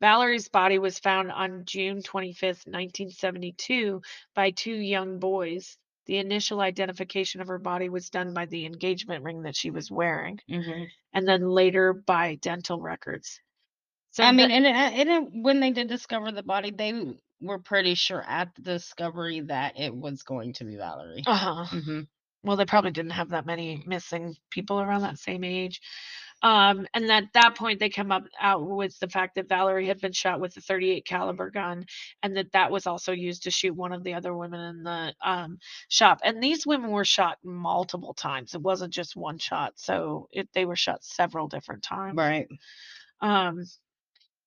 Valerie's 0.00 0.48
body 0.48 0.78
was 0.78 0.98
found 0.98 1.32
on 1.32 1.64
June 1.64 2.02
25th, 2.02 2.66
1972, 2.66 4.02
by 4.34 4.50
two 4.50 4.74
young 4.74 5.18
boys. 5.18 5.76
The 6.06 6.18
initial 6.18 6.60
identification 6.60 7.40
of 7.40 7.48
her 7.48 7.58
body 7.58 7.88
was 7.88 8.10
done 8.10 8.32
by 8.34 8.46
the 8.46 8.66
engagement 8.66 9.24
ring 9.24 9.42
that 9.42 9.56
she 9.56 9.70
was 9.70 9.90
wearing, 9.90 10.40
Mhm. 10.50 10.88
and 11.14 11.26
then 11.28 11.48
later 11.48 11.92
by 11.94 12.36
dental 12.36 12.80
records. 12.80 13.40
So 14.12 14.24
I 14.24 14.32
mean, 14.32 14.50
and, 14.50 14.66
and 14.66 15.08
it, 15.10 15.42
when 15.42 15.60
they 15.60 15.72
did 15.72 15.88
discover 15.88 16.32
the 16.32 16.42
body, 16.42 16.70
they 16.70 17.16
were 17.40 17.58
pretty 17.58 17.94
sure 17.94 18.22
at 18.22 18.54
the 18.54 18.62
discovery 18.62 19.40
that 19.40 19.78
it 19.78 19.94
was 19.94 20.22
going 20.22 20.54
to 20.54 20.64
be 20.64 20.76
Valerie. 20.76 21.24
uh-huh. 21.26 21.64
hmm 21.70 22.00
well, 22.46 22.56
they 22.56 22.64
probably 22.64 22.92
didn't 22.92 23.10
have 23.12 23.30
that 23.30 23.46
many 23.46 23.82
missing 23.86 24.36
people 24.50 24.80
around 24.80 25.02
that 25.02 25.18
same 25.18 25.44
age. 25.44 25.80
Um, 26.42 26.86
and 26.94 27.10
at 27.10 27.32
that 27.34 27.56
point, 27.56 27.80
they 27.80 27.88
come 27.88 28.12
up 28.12 28.24
out 28.40 28.64
with 28.68 28.98
the 29.00 29.08
fact 29.08 29.34
that 29.34 29.48
Valerie 29.48 29.88
had 29.88 30.00
been 30.00 30.12
shot 30.12 30.38
with 30.38 30.56
a 30.56 30.60
38 30.60 31.04
caliber 31.06 31.50
gun, 31.50 31.86
and 32.22 32.36
that 32.36 32.52
that 32.52 32.70
was 32.70 32.86
also 32.86 33.12
used 33.12 33.44
to 33.44 33.50
shoot 33.50 33.74
one 33.74 33.92
of 33.92 34.04
the 34.04 34.14
other 34.14 34.34
women 34.34 34.60
in 34.60 34.82
the 34.82 35.14
um, 35.24 35.58
shop. 35.88 36.20
And 36.22 36.42
these 36.42 36.66
women 36.66 36.90
were 36.90 37.06
shot 37.06 37.38
multiple 37.42 38.14
times; 38.14 38.54
it 38.54 38.62
wasn't 38.62 38.92
just 38.92 39.16
one 39.16 39.38
shot. 39.38 39.72
So 39.76 40.28
it, 40.30 40.48
they 40.54 40.66
were 40.66 40.76
shot 40.76 41.02
several 41.02 41.48
different 41.48 41.82
times. 41.82 42.16
Right. 42.16 42.48
Um, 43.22 43.64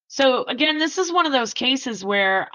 so 0.07 0.43
again, 0.45 0.77
this 0.77 0.99
is 0.99 1.11
one 1.11 1.25
of 1.25 1.31
those 1.33 1.53
cases 1.53 2.05
where 2.05 2.49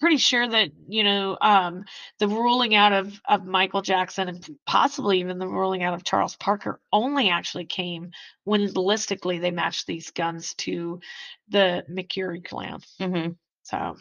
pretty 0.00 0.16
sure 0.16 0.46
that 0.46 0.70
you 0.88 1.04
know 1.04 1.36
um, 1.40 1.84
the 2.18 2.28
ruling 2.28 2.74
out 2.74 2.92
of 2.92 3.20
of 3.28 3.44
Michael 3.44 3.82
Jackson 3.82 4.28
and 4.28 4.48
possibly 4.66 5.20
even 5.20 5.38
the 5.38 5.48
ruling 5.48 5.82
out 5.82 5.94
of 5.94 6.04
Charles 6.04 6.36
Parker 6.36 6.80
only 6.92 7.28
actually 7.30 7.66
came 7.66 8.10
when 8.44 8.68
ballistically 8.68 9.40
they 9.40 9.50
matched 9.50 9.86
these 9.86 10.10
guns 10.10 10.54
to 10.54 11.00
the 11.48 11.84
McCurry 11.90 12.44
clan. 12.44 12.80
hmm 13.00 13.28
So. 13.64 13.96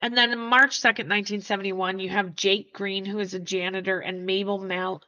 And 0.00 0.16
then 0.16 0.38
March 0.38 0.80
2nd, 0.80 1.08
1971, 1.08 1.98
you 1.98 2.08
have 2.10 2.36
Jake 2.36 2.72
Green, 2.72 3.04
who 3.04 3.18
is 3.18 3.34
a 3.34 3.40
janitor, 3.40 3.98
and 3.98 4.26
Mabel 4.26 4.58
Mal- 4.58 5.02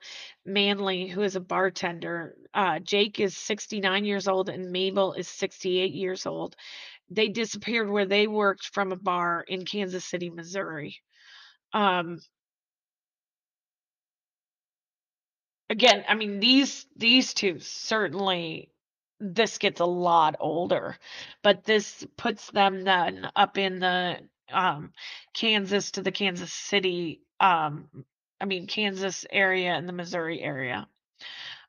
Manley, 0.44 1.06
who 1.06 1.22
is 1.22 1.36
a 1.36 1.40
bartender. 1.40 2.36
Uh, 2.52 2.80
Jake 2.80 3.20
is 3.20 3.36
69 3.36 4.04
years 4.04 4.26
old 4.26 4.48
and 4.48 4.72
Mabel 4.72 5.12
is 5.12 5.28
68 5.28 5.92
years 5.92 6.26
old. 6.26 6.56
They 7.08 7.28
disappeared 7.28 7.88
where 7.88 8.06
they 8.06 8.26
worked 8.26 8.66
from 8.72 8.90
a 8.90 8.96
bar 8.96 9.44
in 9.46 9.64
Kansas 9.64 10.04
City, 10.04 10.28
Missouri. 10.30 10.96
Um, 11.72 12.18
again, 15.68 16.04
I 16.08 16.14
mean 16.14 16.40
these 16.40 16.86
these 16.96 17.32
two 17.34 17.60
certainly 17.60 18.70
this 19.20 19.58
gets 19.58 19.80
a 19.80 19.84
lot 19.84 20.36
older, 20.40 20.96
but 21.42 21.64
this 21.64 22.06
puts 22.16 22.50
them 22.50 22.82
then 22.84 23.28
up 23.36 23.58
in 23.58 23.78
the 23.78 24.18
um, 24.52 24.92
Kansas 25.34 25.92
to 25.92 26.02
the 26.02 26.12
Kansas 26.12 26.52
City, 26.52 27.22
um, 27.40 27.88
I 28.40 28.44
mean 28.46 28.66
Kansas 28.66 29.24
area 29.30 29.72
and 29.72 29.88
the 29.88 29.92
Missouri 29.92 30.40
area. 30.40 30.88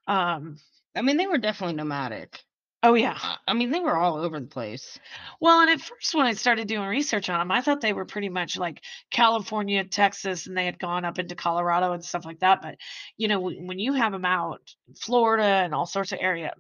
Um, 0.08 0.58
I 0.96 1.02
mean, 1.02 1.18
they 1.18 1.28
were 1.28 1.38
definitely 1.38 1.76
nomadic. 1.76 2.40
oh 2.84 2.96
yeah. 2.96 3.18
I- 3.48 3.54
mean, 3.54 3.72
they 3.72 3.80
were 3.80 3.96
all 3.96 4.18
over 4.18 4.40
the 4.40 4.48
place. 4.48 5.00
Well, 5.40 5.62
and 5.62 5.70
at 5.70 5.82
first 5.82 6.16
when 6.16 6.26
I 6.26 6.34
started 6.34 6.68
doing 6.68 6.88
research 6.88 7.30
on 7.30 7.40
them, 7.40 7.52
I 7.52 7.62
thought 7.62 7.82
they 7.82 7.94
were 7.94 8.06
pretty 8.06 8.30
much 8.30 8.58
like 8.58 8.82
California, 9.12 9.84
Texas, 9.84 10.48
and 10.48 10.58
they 10.58 10.66
had 10.66 10.80
gone 10.80 11.06
up 11.06 11.20
into 11.20 11.36
Colorado 11.36 11.94
and 11.94 12.04
stuff 12.04 12.26
like 12.26 12.40
that. 12.40 12.62
But 12.62 12.76
you 13.18 13.28
know, 13.28 13.40
when 13.40 13.68
when 13.68 13.80
you 13.80 13.94
have 13.94 14.12
them 14.12 14.26
out, 14.26 14.62
Florida 15.00 15.44
and 15.44 15.74
all 15.76 15.86
sorts 15.86 16.12
of 16.12 16.20
area, 16.22 16.54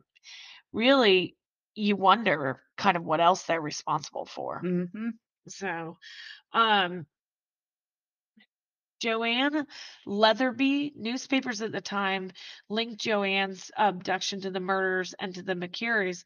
really, 0.73 1.35
you 1.75 1.95
wonder 1.95 2.61
kind 2.77 2.97
of 2.97 3.03
what 3.03 3.19
else 3.21 3.43
they're 3.43 3.61
responsible 3.61 4.25
for. 4.25 4.61
Mm-hmm. 4.63 5.09
So, 5.51 5.97
um, 6.53 7.05
Joanne 9.01 9.65
Leatherby, 10.05 10.93
newspapers 10.95 11.61
at 11.61 11.71
the 11.71 11.81
time 11.81 12.31
linked 12.69 13.01
Joanne's 13.01 13.71
abduction 13.75 14.41
to 14.41 14.51
the 14.51 14.59
murders 14.59 15.15
and 15.19 15.33
to 15.35 15.41
the 15.41 15.55
McCurries, 15.55 16.23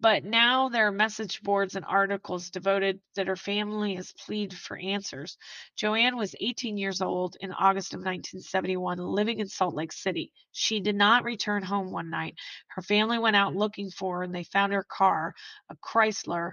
but 0.00 0.24
now 0.24 0.68
there 0.68 0.86
are 0.88 0.92
message 0.92 1.42
boards 1.42 1.76
and 1.76 1.84
articles 1.84 2.50
devoted 2.50 3.00
that 3.14 3.26
her 3.26 3.36
family 3.36 3.94
has 3.94 4.12
pleaded 4.12 4.58
for 4.58 4.76
answers. 4.76 5.38
Joanne 5.76 6.16
was 6.16 6.34
18 6.40 6.76
years 6.76 7.00
old 7.00 7.36
in 7.40 7.52
August 7.52 7.94
of 7.94 7.98
1971, 7.98 8.98
living 8.98 9.38
in 9.38 9.48
Salt 9.48 9.74
Lake 9.74 9.92
City. 9.92 10.32
She 10.52 10.80
did 10.80 10.96
not 10.96 11.24
return 11.24 11.62
home 11.62 11.90
one 11.90 12.10
night. 12.10 12.34
Her 12.68 12.82
family 12.82 13.18
went 13.18 13.36
out 13.36 13.54
looking 13.56 13.90
for 13.90 14.18
her 14.18 14.22
and 14.24 14.34
they 14.34 14.44
found 14.44 14.72
her 14.72 14.84
car, 14.84 15.34
a 15.70 15.76
Chrysler, 15.76 16.52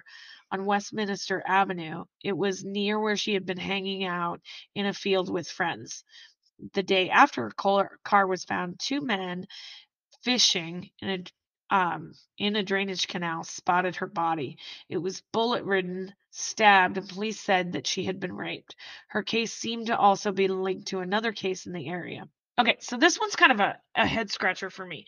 on 0.51 0.65
Westminster 0.65 1.43
Avenue. 1.45 2.05
It 2.23 2.37
was 2.37 2.63
near 2.63 2.99
where 2.99 3.17
she 3.17 3.33
had 3.33 3.45
been 3.45 3.57
hanging 3.57 4.03
out 4.03 4.41
in 4.75 4.85
a 4.85 4.93
field 4.93 5.31
with 5.31 5.47
friends. 5.47 6.03
The 6.73 6.83
day 6.83 7.09
after 7.09 7.43
her 7.43 7.51
car 7.51 7.97
car 8.03 8.27
was 8.27 8.45
found, 8.45 8.79
two 8.79 9.01
men 9.01 9.47
fishing 10.23 10.91
in 11.01 11.09
a 11.09 11.23
um, 11.71 12.13
in 12.37 12.57
a 12.57 12.63
drainage 12.63 13.07
canal 13.07 13.43
spotted 13.43 13.95
her 13.95 14.07
body. 14.07 14.57
It 14.89 14.97
was 14.97 15.23
bullet 15.31 15.63
ridden, 15.63 16.13
stabbed, 16.29 16.97
and 16.97 17.07
police 17.07 17.39
said 17.39 17.71
that 17.71 17.87
she 17.87 18.03
had 18.03 18.19
been 18.19 18.35
raped. 18.35 18.75
Her 19.07 19.23
case 19.23 19.53
seemed 19.53 19.87
to 19.87 19.97
also 19.97 20.33
be 20.33 20.49
linked 20.49 20.89
to 20.89 20.99
another 20.99 21.31
case 21.31 21.65
in 21.65 21.71
the 21.71 21.87
area. 21.87 22.27
Okay, 22.59 22.75
so 22.81 22.97
this 22.97 23.19
one's 23.19 23.37
kind 23.37 23.53
of 23.53 23.61
a, 23.61 23.79
a 23.95 24.05
head 24.05 24.29
scratcher 24.29 24.69
for 24.69 24.85
me. 24.85 25.05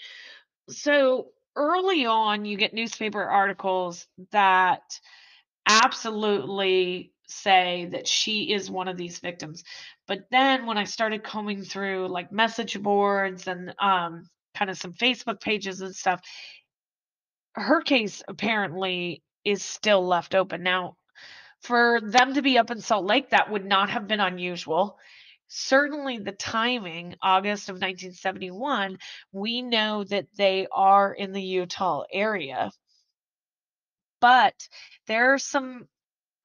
So 0.69 1.27
early 1.55 2.05
on, 2.05 2.45
you 2.45 2.57
get 2.57 2.73
newspaper 2.73 3.21
articles 3.21 4.07
that 4.31 4.81
absolutely 5.67 7.11
say 7.27 7.89
that 7.91 8.07
she 8.07 8.53
is 8.53 8.71
one 8.71 8.87
of 8.87 8.97
these 8.97 9.19
victims. 9.19 9.63
But 10.07 10.27
then 10.31 10.65
when 10.65 10.77
I 10.77 10.85
started 10.85 11.23
combing 11.23 11.63
through 11.63 12.07
like 12.07 12.31
message 12.31 12.81
boards 12.81 13.47
and 13.47 13.73
um, 13.79 14.29
kind 14.55 14.69
of 14.71 14.77
some 14.77 14.93
Facebook 14.93 15.41
pages 15.41 15.81
and 15.81 15.95
stuff, 15.95 16.21
her 17.55 17.81
case 17.81 18.23
apparently 18.27 19.21
is 19.45 19.63
still 19.63 20.05
left 20.05 20.35
open. 20.35 20.63
Now, 20.63 20.97
for 21.61 22.01
them 22.01 22.33
to 22.33 22.41
be 22.41 22.57
up 22.57 22.71
in 22.71 22.81
Salt 22.81 23.05
Lake, 23.05 23.29
that 23.29 23.49
would 23.49 23.65
not 23.65 23.89
have 23.89 24.07
been 24.07 24.19
unusual. 24.19 24.97
Certainly, 25.47 26.19
the 26.19 26.31
timing, 26.31 27.15
August 27.21 27.69
of 27.69 27.75
1971, 27.75 28.97
we 29.31 29.61
know 29.61 30.03
that 30.03 30.27
they 30.35 30.67
are 30.71 31.13
in 31.13 31.31
the 31.31 31.41
Utah 31.41 32.03
area. 32.11 32.71
But 34.19 34.55
there 35.07 35.33
are 35.33 35.37
some 35.37 35.87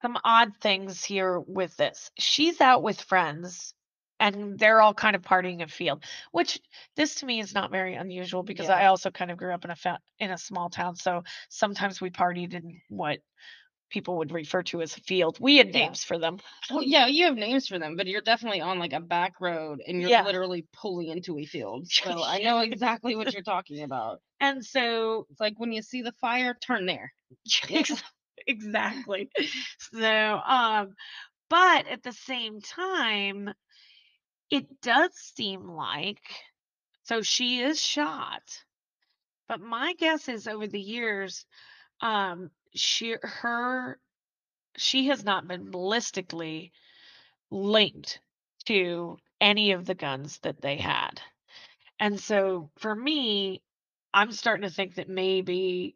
some 0.01 0.17
odd 0.23 0.51
things 0.61 1.03
here 1.03 1.39
with 1.39 1.75
this. 1.75 2.11
She's 2.17 2.61
out 2.61 2.83
with 2.83 3.01
friends 3.01 3.73
and 4.19 4.57
they're 4.59 4.81
all 4.81 4.93
kind 4.93 5.15
of 5.15 5.21
partying 5.21 5.61
a 5.63 5.67
field, 5.67 6.03
which 6.31 6.59
this 6.95 7.15
to 7.15 7.25
me 7.25 7.39
is 7.39 7.53
not 7.53 7.71
very 7.71 7.95
unusual 7.95 8.43
because 8.43 8.67
Yeah. 8.67 8.75
I 8.75 8.85
also 8.85 9.11
kind 9.11 9.31
of 9.31 9.37
grew 9.37 9.53
up 9.53 9.65
in 9.65 9.71
a 9.71 9.75
fa- 9.75 9.99
in 10.19 10.31
a 10.31 10.37
small 10.37 10.69
town, 10.69 10.95
so 10.95 11.23
sometimes 11.49 12.01
we 12.01 12.09
partied 12.09 12.53
in 12.53 12.81
what 12.89 13.19
people 13.89 14.17
would 14.17 14.31
refer 14.31 14.61
to 14.63 14.81
as 14.81 14.95
a 14.97 15.01
field. 15.01 15.39
We 15.39 15.57
had 15.57 15.67
Yeah. 15.67 15.87
names 15.87 16.03
for 16.03 16.19
them. 16.19 16.37
Well, 16.69 16.83
yeah, 16.83 17.07
you 17.07 17.25
have 17.25 17.35
names 17.35 17.67
for 17.67 17.79
them, 17.79 17.95
but 17.95 18.05
you're 18.07 18.21
definitely 18.21 18.61
on 18.61 18.77
like 18.77 18.93
a 18.93 18.99
back 18.99 19.41
road 19.41 19.81
and 19.87 19.99
you're 19.99 20.11
Yeah. 20.11 20.23
literally 20.23 20.67
pulling 20.73 21.07
into 21.09 21.39
a 21.39 21.45
field. 21.45 21.87
So 21.91 22.23
I 22.23 22.39
know 22.39 22.59
exactly 22.59 23.15
what 23.15 23.33
you're 23.33 23.41
talking 23.41 23.83
about. 23.83 24.21
And 24.39 24.63
so 24.63 25.25
It's 25.31 25.39
like 25.39 25.59
when 25.59 25.71
you 25.71 25.81
see 25.81 26.01
the 26.03 26.11
fire, 26.13 26.53
turn 26.53 26.85
there. 26.85 27.13
Ex- 27.71 28.03
exactly. 28.45 29.29
So, 29.93 30.39
um, 30.45 30.93
but 31.49 31.87
at 31.87 32.03
the 32.03 32.13
same 32.13 32.61
time, 32.61 33.49
it 34.51 34.81
does 34.81 35.13
seem 35.15 35.69
like 35.69 36.21
so 37.03 37.23
she 37.23 37.61
is 37.61 37.81
shot. 37.81 38.63
But 39.47 39.61
my 39.61 39.93
guess 39.93 40.29
is 40.29 40.47
over 40.47 40.67
the 40.67 40.79
years, 40.79 41.45
um, 42.01 42.51
she 42.75 43.15
her 43.21 43.99
she 44.77 45.07
has 45.07 45.23
not 45.23 45.47
been 45.47 45.71
ballistically 45.71 46.71
linked 47.49 48.19
to 48.65 49.17
any 49.41 49.71
of 49.71 49.85
the 49.85 49.95
guns 49.95 50.37
that 50.39 50.61
they 50.61 50.77
had. 50.77 51.19
And 51.99 52.19
so 52.19 52.69
for 52.77 52.95
me, 52.95 53.63
I'm 54.13 54.31
starting 54.31 54.69
to 54.69 54.73
think 54.73 54.95
that 54.95 55.09
maybe 55.09 55.95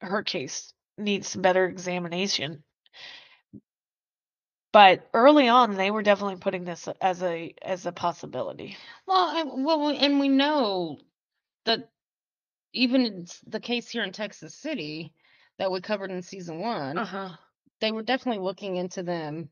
her 0.00 0.22
case 0.22 0.74
needs 0.98 1.34
better 1.34 1.66
examination. 1.66 2.62
But 4.72 5.08
early 5.14 5.48
on, 5.48 5.74
they 5.76 5.90
were 5.90 6.02
definitely 6.02 6.36
putting 6.36 6.64
this 6.64 6.88
as 7.00 7.22
a 7.22 7.54
as 7.62 7.86
a 7.86 7.92
possibility. 7.92 8.76
Well, 9.06 9.18
I, 9.18 9.42
well, 9.44 9.88
and 9.90 10.18
we 10.20 10.28
know 10.28 10.98
that 11.64 11.90
even 12.72 13.26
the 13.46 13.60
case 13.60 13.88
here 13.88 14.02
in 14.02 14.12
Texas 14.12 14.54
City 14.54 15.12
that 15.58 15.70
we 15.70 15.80
covered 15.80 16.10
in 16.10 16.22
season 16.22 16.60
one, 16.60 16.96
Uh-huh. 16.98 17.30
they 17.80 17.92
were 17.92 18.02
definitely 18.02 18.42
looking 18.42 18.76
into 18.76 19.02
them 19.02 19.50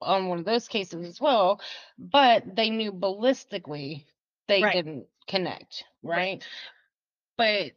on 0.00 0.28
one 0.28 0.38
of 0.38 0.44
those 0.44 0.68
cases 0.68 1.06
as 1.06 1.20
well, 1.20 1.60
but 1.98 2.56
they 2.56 2.70
knew 2.70 2.92
ballistically 2.92 4.04
they 4.48 4.62
Right. 4.62 4.74
didn't 4.74 5.06
connect, 5.26 5.84
Right. 6.02 6.18
right? 6.18 6.44
But 7.36 7.72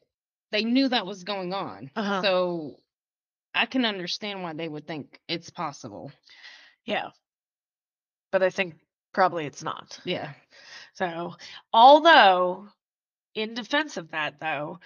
they 0.52 0.64
knew 0.64 0.90
that 0.90 1.06
was 1.06 1.24
going 1.24 1.54
on. 1.54 1.92
Uh-huh. 1.96 2.22
So 2.22 2.78
I 3.58 3.66
can 3.66 3.86
understand 3.86 4.44
why 4.44 4.54
they 4.54 4.68
would 4.68 4.88
think 4.88 5.20
it's 5.28 5.50
possible. 5.50 6.12
Yeah. 6.86 7.10
But 8.32 8.44
I 8.44 8.50
think 8.50 8.76
probably 9.14 9.46
it's 9.46 9.64
not. 9.64 10.00
Yeah. 10.06 10.34
So, 10.94 11.36
although 11.74 12.68
in 13.36 13.54
defense 13.54 13.98
of 13.98 14.12
that 14.12 14.40
though, 14.40 14.80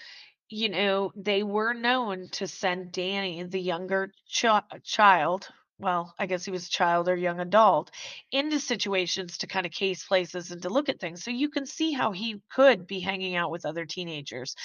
you 0.50 0.70
know, 0.70 1.12
they 1.16 1.44
were 1.44 1.74
known 1.74 2.28
to 2.34 2.48
send 2.48 2.92
Danny, 2.92 3.44
the 3.44 3.60
younger 3.60 4.12
chi- 4.34 4.64
child, 4.84 5.48
well, 5.80 6.14
I 6.20 6.26
guess 6.26 6.46
he 6.46 6.52
was 6.52 6.68
a 6.68 6.72
child 6.72 7.08
or 7.10 7.16
young 7.16 7.40
adult, 7.40 7.92
into 8.32 8.60
situations 8.60 9.40
to 9.40 9.48
kind 9.48 9.66
of 9.66 9.72
case 9.72 10.06
places 10.06 10.52
and 10.52 10.62
to 10.62 10.70
look 10.70 10.90
at 10.90 11.00
things. 11.00 11.24
So 11.24 11.32
you 11.32 11.50
can 11.50 11.66
see 11.66 11.94
how 11.94 12.12
he 12.12 12.42
could 12.54 12.86
be 12.86 13.00
hanging 13.00 13.36
out 13.36 13.52
with 13.52 13.66
other 13.66 13.86
teenagers. 13.86 14.56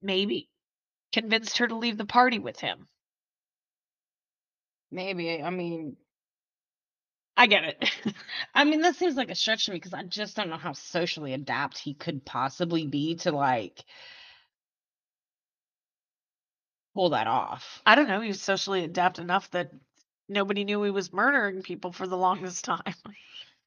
Maybe 0.00 0.48
convinced 1.12 1.58
her 1.58 1.66
to 1.66 1.76
leave 1.76 1.98
the 1.98 2.06
party 2.06 2.38
with 2.38 2.60
him. 2.60 2.86
Maybe. 4.92 5.42
I 5.42 5.50
mean, 5.50 5.96
I 7.36 7.46
get 7.46 7.64
it. 7.64 7.90
I 8.54 8.64
mean, 8.64 8.82
that 8.82 8.96
seems 8.96 9.16
like 9.16 9.30
a 9.30 9.34
stretch 9.34 9.64
to 9.66 9.72
me 9.72 9.76
because 9.78 9.94
I 9.94 10.02
just 10.04 10.36
don't 10.36 10.50
know 10.50 10.56
how 10.56 10.72
socially 10.74 11.32
adept 11.32 11.78
he 11.78 11.94
could 11.94 12.24
possibly 12.24 12.86
be 12.86 13.16
to 13.16 13.32
like 13.32 13.84
pull 16.94 17.10
that 17.10 17.26
off. 17.26 17.82
I 17.86 17.94
don't 17.94 18.08
know. 18.08 18.20
He 18.20 18.28
was 18.28 18.40
socially 18.40 18.84
adept 18.84 19.18
enough 19.18 19.50
that 19.52 19.72
nobody 20.28 20.64
knew 20.64 20.82
he 20.82 20.90
was 20.90 21.12
murdering 21.12 21.62
people 21.62 21.92
for 21.92 22.06
the 22.06 22.16
longest 22.16 22.64
time. 22.66 22.94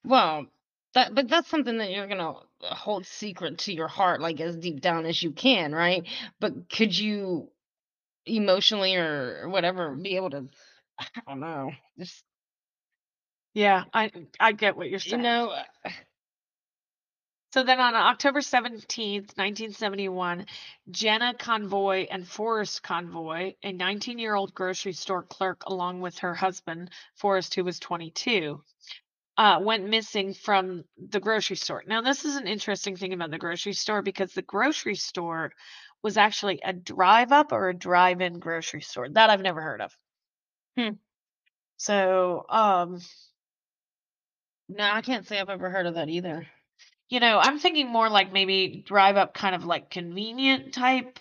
Well, 0.05 0.47
that 0.93 1.15
but 1.15 1.29
that's 1.29 1.49
something 1.49 1.77
that 1.79 1.91
you're 1.91 2.07
gonna 2.07 2.35
hold 2.61 3.05
secret 3.05 3.59
to 3.59 3.73
your 3.73 3.87
heart, 3.87 4.21
like 4.21 4.39
as 4.41 4.57
deep 4.57 4.81
down 4.81 5.05
as 5.05 5.21
you 5.21 5.31
can, 5.31 5.73
right? 5.73 6.07
But 6.39 6.69
could 6.69 6.97
you 6.97 7.49
emotionally 8.25 8.95
or 8.95 9.49
whatever 9.49 9.95
be 9.95 10.15
able 10.17 10.31
to? 10.31 10.49
I 11.15 11.21
don't 11.27 11.39
know. 11.39 11.71
Just 11.97 12.23
Yeah, 13.53 13.85
I 13.93 14.11
I 14.39 14.51
get 14.51 14.75
what 14.77 14.89
you're 14.89 14.99
you 15.03 15.17
saying. 15.17 15.23
know, 15.23 15.49
uh, 15.49 15.63
So 17.53 17.63
then 17.63 17.79
on 17.79 17.95
October 17.95 18.41
17th, 19.37 19.71
1971, 19.71 20.45
Jenna 20.91 21.33
Convoy 21.33 22.07
and 22.11 22.27
Forrest 22.27 22.83
Convoy, 22.83 23.53
a 23.63 23.71
19 23.71 24.19
year 24.19 24.35
old 24.35 24.53
grocery 24.53 24.93
store 24.93 25.23
clerk, 25.23 25.63
along 25.67 26.01
with 26.01 26.19
her 26.19 26.35
husband, 26.35 26.91
Forrest, 27.15 27.55
who 27.55 27.63
was 27.63 27.79
22, 27.79 28.61
uh, 29.37 29.59
went 29.61 29.87
missing 29.89 30.33
from 30.33 30.83
the 30.97 31.19
grocery 31.19 31.55
store. 31.55 31.83
Now, 31.87 32.01
this 32.01 32.25
is 32.25 32.35
an 32.35 32.47
interesting 32.47 32.97
thing 32.97 33.13
about 33.13 33.31
the 33.31 33.37
grocery 33.39 33.73
store 33.73 34.01
because 34.01 34.33
the 34.33 34.41
grocery 34.41 34.95
store 34.95 35.53
was 36.03 36.17
actually 36.17 36.59
a 36.63 36.73
drive 36.73 37.31
up 37.31 37.51
or 37.51 37.69
a 37.69 37.73
drive 37.75 38.21
in 38.21 38.39
grocery 38.39 38.81
store. 38.81 39.09
That 39.09 39.29
I've 39.29 39.41
never 39.41 39.61
heard 39.61 39.81
of. 39.81 39.97
Hmm. 40.77 40.89
So, 41.77 42.45
um, 42.49 42.99
No, 44.69 44.83
I 44.83 45.01
can't 45.01 45.25
say 45.27 45.39
I've 45.39 45.49
ever 45.49 45.69
heard 45.69 45.85
of 45.85 45.95
that 45.95 46.09
either. 46.09 46.47
you 47.09 47.19
know, 47.19 47.39
I'm 47.39 47.59
thinking 47.59 47.87
more 47.87 48.09
like 48.09 48.31
maybe 48.33 48.83
drive 48.87 49.17
up 49.17 49.33
kind 49.33 49.55
of 49.55 49.65
like 49.65 49.89
convenient 49.89 50.73
type. 50.73 51.19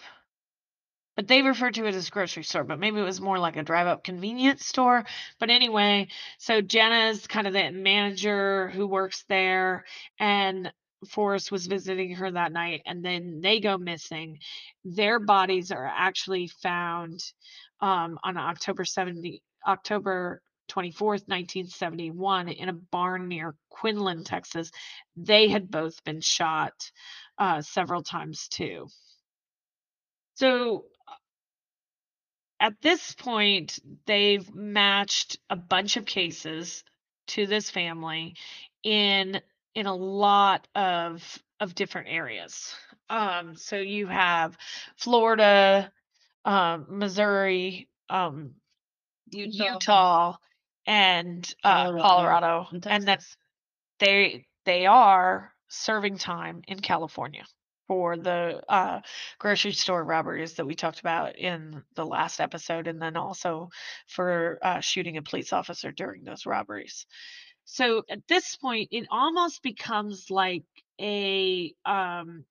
But 1.16 1.28
they 1.28 1.42
referred 1.42 1.74
to 1.74 1.86
it 1.86 1.94
as 1.94 2.10
grocery 2.10 2.42
store, 2.42 2.64
but 2.64 2.78
maybe 2.78 2.98
it 2.98 3.04
was 3.04 3.20
more 3.20 3.38
like 3.38 3.56
a 3.56 3.62
drive 3.62 3.86
up 3.86 4.04
convenience 4.04 4.66
store. 4.66 5.04
But 5.38 5.50
anyway, 5.50 6.08
so 6.38 6.60
Jenna's 6.62 7.26
kind 7.26 7.46
of 7.46 7.52
the 7.52 7.70
manager 7.70 8.68
who 8.70 8.86
works 8.86 9.24
there, 9.28 9.84
and 10.18 10.72
Forrest 11.08 11.52
was 11.52 11.66
visiting 11.66 12.14
her 12.16 12.30
that 12.30 12.52
night, 12.52 12.82
and 12.86 13.04
then 13.04 13.40
they 13.42 13.60
go 13.60 13.76
missing. 13.76 14.38
Their 14.84 15.18
bodies 15.18 15.70
are 15.70 15.86
actually 15.86 16.48
found 16.48 17.20
um, 17.82 18.18
on 18.24 18.36
October 18.38 18.84
70, 18.84 19.42
October 19.66 20.40
24th, 20.70 21.28
1971, 21.28 22.48
in 22.48 22.68
a 22.68 22.72
barn 22.72 23.28
near 23.28 23.54
Quinlan, 23.68 24.24
Texas. 24.24 24.70
They 25.16 25.48
had 25.48 25.70
both 25.70 26.02
been 26.04 26.20
shot 26.20 26.72
uh, 27.36 27.60
several 27.60 28.02
times 28.02 28.48
too. 28.48 28.86
So 30.36 30.84
at 32.60 32.80
this 32.80 33.14
point, 33.14 33.78
they've 34.06 34.54
matched 34.54 35.38
a 35.50 35.56
bunch 35.56 35.96
of 35.96 36.06
cases 36.06 36.84
to 37.28 37.46
this 37.46 37.68
family 37.68 38.36
in 38.82 39.40
in 39.74 39.86
a 39.86 39.94
lot 39.94 40.68
of 40.74 41.42
of 41.60 41.74
different 41.74 42.08
areas. 42.10 42.74
Um, 43.10 43.56
so 43.56 43.76
you 43.76 44.06
have 44.06 44.56
Florida, 44.96 45.92
um, 46.44 46.86
Missouri, 46.88 47.88
um, 48.08 48.52
Utah, 49.30 49.72
Utah, 49.72 50.36
and 50.86 51.54
uh, 51.64 51.84
Colorado, 51.84 52.02
Colorado, 52.02 52.66
and 52.72 52.86
and 52.86 53.04
that 53.08 53.20
Texas. 53.20 53.36
they 53.98 54.46
they 54.64 54.86
are 54.86 55.52
serving 55.68 56.18
time 56.18 56.62
in 56.68 56.80
California 56.80 57.44
for 57.88 58.16
the 58.16 58.62
uh, 58.68 59.00
grocery 59.38 59.72
store 59.72 60.04
robberies 60.04 60.54
that 60.54 60.66
we 60.66 60.74
talked 60.74 61.00
about 61.00 61.38
in 61.38 61.82
the 61.94 62.06
last 62.06 62.40
episode, 62.40 62.86
and 62.86 63.00
then 63.00 63.16
also 63.16 63.70
for 64.06 64.58
uh, 64.62 64.80
shooting 64.80 65.16
a 65.16 65.22
police 65.22 65.52
officer 65.52 65.92
during 65.92 66.24
those 66.24 66.46
robberies. 66.46 67.06
So 67.64 68.02
at 68.10 68.26
this 68.28 68.56
point, 68.56 68.88
it 68.90 69.06
almost 69.10 69.62
becomes 69.62 70.30
like 70.30 70.64
a 71.00 71.74
um, 71.84 72.44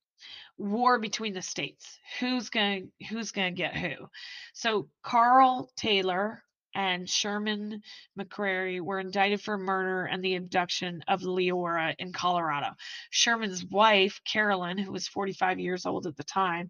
war 0.62 1.00
between 1.00 1.34
the 1.34 1.41
states. 1.41 2.00
Who's 2.19 2.50
going 2.50 2.91
who's 3.10 3.32
going 3.32 3.54
to 3.54 3.58
get 3.58 3.76
who? 3.76 4.08
So 4.54 4.88
Carl 5.04 5.69
Taylor 5.76 6.43
and 6.74 7.10
Sherman 7.10 7.82
McCrary 8.17 8.80
were 8.80 9.00
indicted 9.00 9.41
for 9.41 9.58
murder 9.58 10.06
and 10.06 10.24
the 10.24 10.36
abduction 10.36 11.04
of 11.08 11.21
Leora 11.21 11.95
in 12.00 12.13
Colorado. 12.13 12.76
Sherman's 13.10 13.65
wife, 13.65 14.21
Carolyn, 14.24 14.78
who 14.78 14.91
was 14.91 15.08
45 15.08 15.60
years 15.60 15.86
old 15.86 16.08
at 16.08 16.15
the 16.15 16.24
time, 16.24 16.69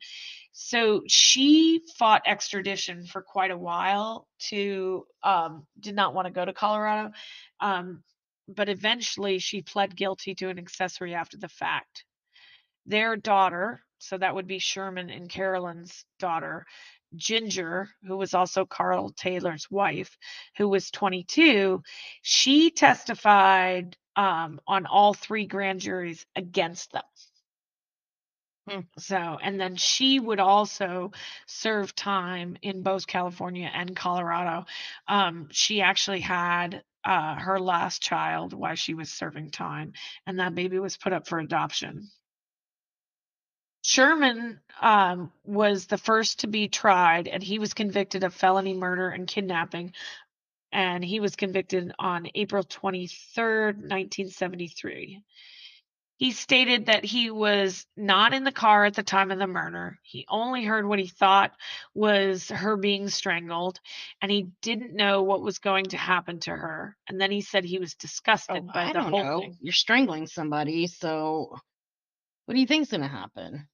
so 0.53 1.03
she 1.07 1.81
fought 1.97 2.23
extradition 2.25 3.05
for 3.05 3.21
quite 3.21 3.51
a 3.51 3.57
while 3.57 4.27
to 4.49 5.05
um, 5.23 5.67
did 5.79 5.95
not 5.95 6.13
want 6.13 6.25
to 6.25 6.33
go 6.33 6.45
to 6.45 6.53
Colorado. 6.53 7.11
Um, 7.59 8.03
but 8.47 8.69
eventually 8.69 9.39
she 9.39 9.61
pled 9.61 9.95
guilty 9.95 10.35
to 10.35 10.49
an 10.49 10.59
accessory 10.59 11.13
after 11.13 11.37
the 11.37 11.47
fact. 11.47 12.05
Their 12.85 13.15
daughter, 13.15 13.83
so 13.99 14.17
that 14.17 14.35
would 14.35 14.47
be 14.47 14.59
Sherman 14.59 15.09
and 15.09 15.29
Carolyn's 15.29 16.05
daughter, 16.19 16.65
Ginger, 17.15 17.89
who 18.03 18.17
was 18.17 18.33
also 18.33 18.65
Carl 18.65 19.11
Taylor's 19.11 19.69
wife, 19.69 20.17
who 20.57 20.69
was 20.69 20.91
22, 20.91 21.83
she 22.21 22.71
testified 22.71 23.97
um, 24.15 24.59
on 24.67 24.85
all 24.85 25.13
three 25.13 25.45
grand 25.45 25.81
juries 25.81 26.25
against 26.35 26.91
them. 26.91 27.03
Hmm. 28.69 28.79
So, 28.97 29.15
and 29.15 29.59
then 29.59 29.75
she 29.75 30.19
would 30.19 30.39
also 30.39 31.11
serve 31.47 31.95
time 31.95 32.57
in 32.61 32.83
both 32.83 33.07
California 33.07 33.69
and 33.73 33.95
Colorado. 33.95 34.65
Um, 35.07 35.47
she 35.51 35.81
actually 35.81 36.21
had 36.21 36.83
uh, 37.03 37.35
her 37.35 37.59
last 37.59 38.01
child 38.01 38.53
while 38.53 38.75
she 38.75 38.93
was 38.93 39.11
serving 39.11 39.49
time, 39.49 39.93
and 40.27 40.39
that 40.39 40.55
baby 40.55 40.77
was 40.79 40.97
put 40.97 41.13
up 41.13 41.27
for 41.27 41.39
adoption. 41.39 42.09
Sherman 43.81 44.59
um, 44.81 45.31
was 45.43 45.87
the 45.87 45.97
first 45.97 46.41
to 46.41 46.47
be 46.47 46.67
tried, 46.67 47.27
and 47.27 47.41
he 47.41 47.59
was 47.59 47.73
convicted 47.73 48.23
of 48.23 48.33
felony 48.33 48.73
murder 48.73 49.09
and 49.09 49.27
kidnapping. 49.27 49.93
And 50.71 51.03
he 51.03 51.19
was 51.19 51.35
convicted 51.35 51.91
on 51.99 52.27
April 52.33 52.63
23rd, 52.63 53.75
1973. 53.75 55.21
He 56.17 56.31
stated 56.31 56.85
that 56.85 57.03
he 57.03 57.31
was 57.31 57.87
not 57.97 58.33
in 58.35 58.43
the 58.43 58.51
car 58.51 58.85
at 58.85 58.93
the 58.93 59.01
time 59.01 59.31
of 59.31 59.39
the 59.39 59.47
murder. 59.47 59.97
He 60.03 60.25
only 60.29 60.63
heard 60.63 60.85
what 60.85 60.99
he 60.99 61.07
thought 61.07 61.51
was 61.95 62.47
her 62.49 62.77
being 62.77 63.09
strangled, 63.09 63.79
and 64.21 64.31
he 64.31 64.49
didn't 64.61 64.93
know 64.95 65.23
what 65.23 65.41
was 65.41 65.57
going 65.57 65.85
to 65.85 65.97
happen 65.97 66.39
to 66.41 66.51
her. 66.51 66.95
And 67.07 67.19
then 67.19 67.31
he 67.31 67.41
said 67.41 67.65
he 67.65 67.79
was 67.79 67.95
disgusted 67.95 68.65
Oh, 68.69 68.71
by 68.71 68.83
I 68.83 68.87
the 68.89 68.93
don't 68.93 69.09
whole 69.09 69.23
know. 69.23 69.39
thing. 69.39 69.57
You're 69.61 69.73
strangling 69.73 70.27
somebody, 70.27 70.85
so 70.85 71.57
what 72.45 72.55
do 72.55 72.59
you 72.59 72.67
think's 72.67 72.91
gonna 72.91 73.07
happen? 73.07 73.67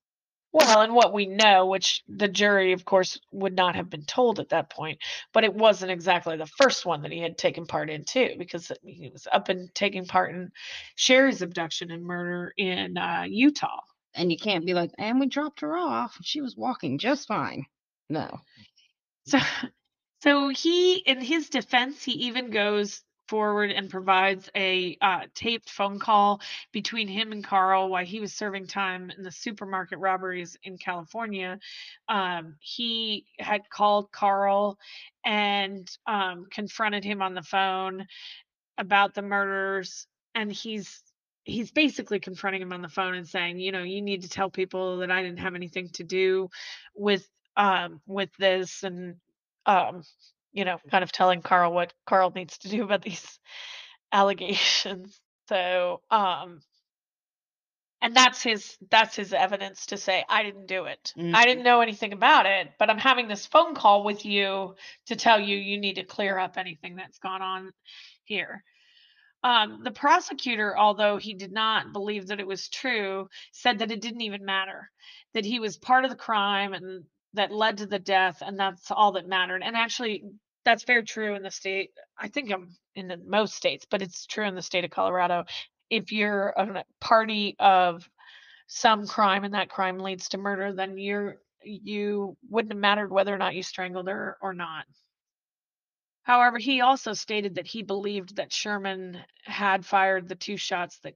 Well, 0.53 0.81
and 0.81 0.95
what 0.95 1.13
we 1.13 1.27
know, 1.27 1.67
which 1.67 2.03
the 2.07 2.27
jury, 2.27 2.71
of 2.71 2.85
course, 2.85 3.19
would 3.31 3.55
not 3.55 3.75
have 3.75 3.89
been 3.89 4.05
told 4.05 4.39
at 4.39 4.49
that 4.49 4.71
point, 4.71 4.99
but 5.33 5.43
it 5.43 5.53
wasn't 5.53 5.91
exactly 5.91 6.37
the 6.37 6.47
first 6.47 6.85
one 6.85 7.01
that 7.03 7.11
he 7.11 7.19
had 7.19 7.37
taken 7.37 7.67
part 7.67 7.89
in, 7.89 8.05
too, 8.05 8.35
because 8.39 8.71
he 8.83 9.09
was 9.11 9.27
up 9.31 9.49
and 9.49 9.73
taking 9.75 10.05
part 10.05 10.33
in 10.33 10.51
Sherry's 10.95 11.41
abduction 11.41 11.91
and 11.91 12.03
murder 12.03 12.53
in 12.57 12.97
uh, 12.97 13.25
Utah. 13.27 13.81
And 14.15 14.31
you 14.31 14.37
can't 14.37 14.65
be 14.65 14.73
like, 14.73 14.91
and 14.97 15.19
we 15.19 15.27
dropped 15.27 15.59
her 15.61 15.77
off. 15.77 16.17
She 16.23 16.41
was 16.41 16.55
walking 16.57 16.97
just 16.97 17.27
fine. 17.27 17.65
No. 18.09 18.39
So, 19.27 19.37
so 20.23 20.49
he, 20.49 20.95
in 20.95 21.21
his 21.21 21.49
defense, 21.49 22.03
he 22.03 22.13
even 22.27 22.49
goes 22.49 23.03
forward 23.27 23.71
and 23.71 23.89
provides 23.89 24.49
a 24.55 24.97
uh, 25.01 25.21
taped 25.35 25.69
phone 25.69 25.99
call 25.99 26.41
between 26.71 27.07
him 27.07 27.31
and 27.31 27.43
Carl 27.43 27.89
while 27.89 28.05
he 28.05 28.19
was 28.19 28.33
serving 28.33 28.67
time 28.67 29.11
in 29.15 29.23
the 29.23 29.31
supermarket 29.31 29.99
robberies 29.99 30.57
in 30.63 30.77
California. 30.77 31.59
Um, 32.09 32.55
he 32.59 33.25
had 33.39 33.69
called 33.69 34.11
Carl 34.11 34.77
and 35.25 35.89
um, 36.07 36.45
confronted 36.51 37.03
him 37.03 37.21
on 37.21 37.33
the 37.33 37.43
phone 37.43 38.07
about 38.77 39.13
the 39.13 39.21
murders, 39.21 40.07
and 40.35 40.51
he's 40.51 41.01
he's 41.45 41.71
basically 41.71 42.19
confronting 42.19 42.61
him 42.61 42.73
on 42.73 42.81
the 42.81 42.89
phone 42.89 43.15
and 43.15 43.27
saying, 43.27 43.59
you 43.59 43.71
know, 43.71 43.83
you 43.83 44.01
need 44.01 44.23
to 44.23 44.29
tell 44.29 44.49
people 44.49 44.97
that 44.97 45.11
I 45.11 45.21
didn't 45.23 45.39
have 45.39 45.55
anything 45.55 45.89
to 45.93 46.03
do 46.03 46.49
with 46.95 47.27
um 47.55 48.01
with 48.05 48.29
this 48.37 48.83
and 48.83 49.15
um 49.65 50.03
you 50.53 50.65
know, 50.65 50.77
kind 50.89 51.03
of 51.03 51.11
telling 51.11 51.41
Carl 51.41 51.73
what 51.73 51.93
Carl 52.05 52.31
needs 52.31 52.57
to 52.59 52.69
do 52.69 52.83
about 52.83 53.01
these 53.03 53.39
allegations. 54.11 55.19
So, 55.49 56.01
um 56.11 56.61
and 58.01 58.15
that's 58.15 58.43
his 58.43 58.77
that's 58.91 59.15
his 59.15 59.33
evidence 59.33 59.87
to 59.87 59.97
say 59.97 60.23
I 60.29 60.43
didn't 60.43 60.67
do 60.67 60.85
it. 60.85 61.13
I 61.33 61.45
didn't 61.45 61.63
know 61.63 61.81
anything 61.81 62.13
about 62.13 62.45
it, 62.45 62.69
but 62.77 62.89
I'm 62.89 62.99
having 62.99 63.27
this 63.27 63.45
phone 63.47 63.73
call 63.73 64.03
with 64.03 64.25
you 64.25 64.75
to 65.07 65.15
tell 65.15 65.39
you 65.39 65.57
you 65.57 65.79
need 65.79 65.95
to 65.95 66.03
clear 66.03 66.37
up 66.37 66.57
anything 66.57 66.95
that's 66.95 67.17
gone 67.19 67.41
on 67.41 67.71
here. 68.23 68.63
Um, 69.43 69.81
the 69.83 69.91
prosecutor, 69.91 70.77
although 70.77 71.17
he 71.17 71.33
did 71.33 71.51
not 71.51 71.93
believe 71.93 72.27
that 72.27 72.39
it 72.39 72.47
was 72.47 72.69
true, 72.69 73.29
said 73.51 73.79
that 73.79 73.91
it 73.91 74.01
didn't 74.01 74.21
even 74.21 74.45
matter, 74.45 74.89
that 75.33 75.45
he 75.45 75.59
was 75.59 75.77
part 75.77 76.05
of 76.05 76.11
the 76.11 76.17
crime 76.17 76.73
and 76.73 77.03
that 77.37 77.51
led 77.51 77.77
to 77.77 77.85
the 77.85 77.99
death, 77.99 78.43
and 78.45 78.59
that's 78.59 78.91
all 78.91 79.13
that 79.13 79.27
mattered. 79.27 79.63
And 79.63 79.75
actually, 79.75 80.23
that's 80.65 80.83
very 80.83 81.03
true 81.03 81.35
in 81.35 81.43
the 81.43 81.51
state. 81.51 81.91
I 82.19 82.27
think 82.27 82.51
I'm 82.51 82.75
in 82.95 83.07
the, 83.07 83.17
most 83.17 83.55
states, 83.55 83.85
but 83.89 84.01
it's 84.01 84.25
true 84.25 84.45
in 84.45 84.55
the 84.55 84.61
state 84.61 84.83
of 84.83 84.91
Colorado. 84.91 85.45
If 85.89 86.11
you're 86.11 86.49
a 86.49 86.83
party 86.99 87.55
of 87.59 88.07
some 88.67 89.07
crime 89.07 89.45
and 89.45 89.53
that 89.53 89.69
crime 89.69 89.99
leads 89.99 90.29
to 90.29 90.37
murder, 90.37 90.73
then 90.73 90.97
you're 90.97 91.37
you 91.63 92.37
wouldn't 92.49 92.73
have 92.73 92.79
mattered 92.79 93.11
whether 93.11 93.33
or 93.33 93.37
not 93.37 93.55
you 93.55 93.63
strangled 93.63 94.07
her 94.07 94.37
or 94.41 94.53
not. 94.53 94.85
However, 96.23 96.57
he 96.57 96.81
also 96.81 97.13
stated 97.13 97.55
that 97.55 97.67
he 97.67 97.83
believed 97.83 98.35
that 98.35 98.53
Sherman 98.53 99.17
had 99.45 99.85
fired 99.85 100.27
the 100.27 100.35
two 100.35 100.57
shots 100.57 100.99
that 100.99 101.15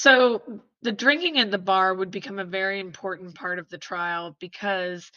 So 0.00 0.62
the 0.80 0.92
drinking 0.92 1.38
at 1.40 1.50
the 1.50 1.58
bar 1.58 1.94
would 1.94 2.10
become 2.10 2.38
a 2.38 2.44
very 2.46 2.80
important 2.80 3.34
part 3.34 3.58
of 3.58 3.68
the 3.68 3.76
trial 3.76 4.34
because 4.40 5.12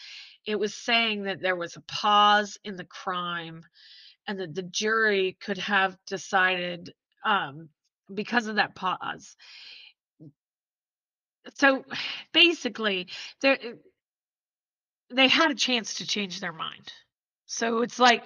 it 0.46 0.60
was 0.60 0.76
saying 0.76 1.24
that 1.24 1.42
there 1.42 1.56
was 1.56 1.78
a 1.78 1.82
pause 1.82 2.58
in 2.66 2.76
the 2.76 2.84
crime 2.84 3.64
and 4.28 4.42
that 4.42 4.54
the 4.54 4.62
jury 4.62 5.38
could 5.40 5.58
have 5.58 5.96
decided 6.06 6.94
um, 7.24 7.70
because 8.14 8.48
of 8.48 8.58
that 8.58 8.76
pause. 8.76 9.38
So 11.56 11.86
basically, 12.34 13.08
they 13.42 15.30
had 15.30 15.52
a 15.52 15.56
chance 15.56 15.94
to 15.96 16.08
change 16.08 16.42
their 16.42 16.52
mind. 16.52 16.92
So 17.46 17.84
it's 17.84 18.00
like 18.00 18.24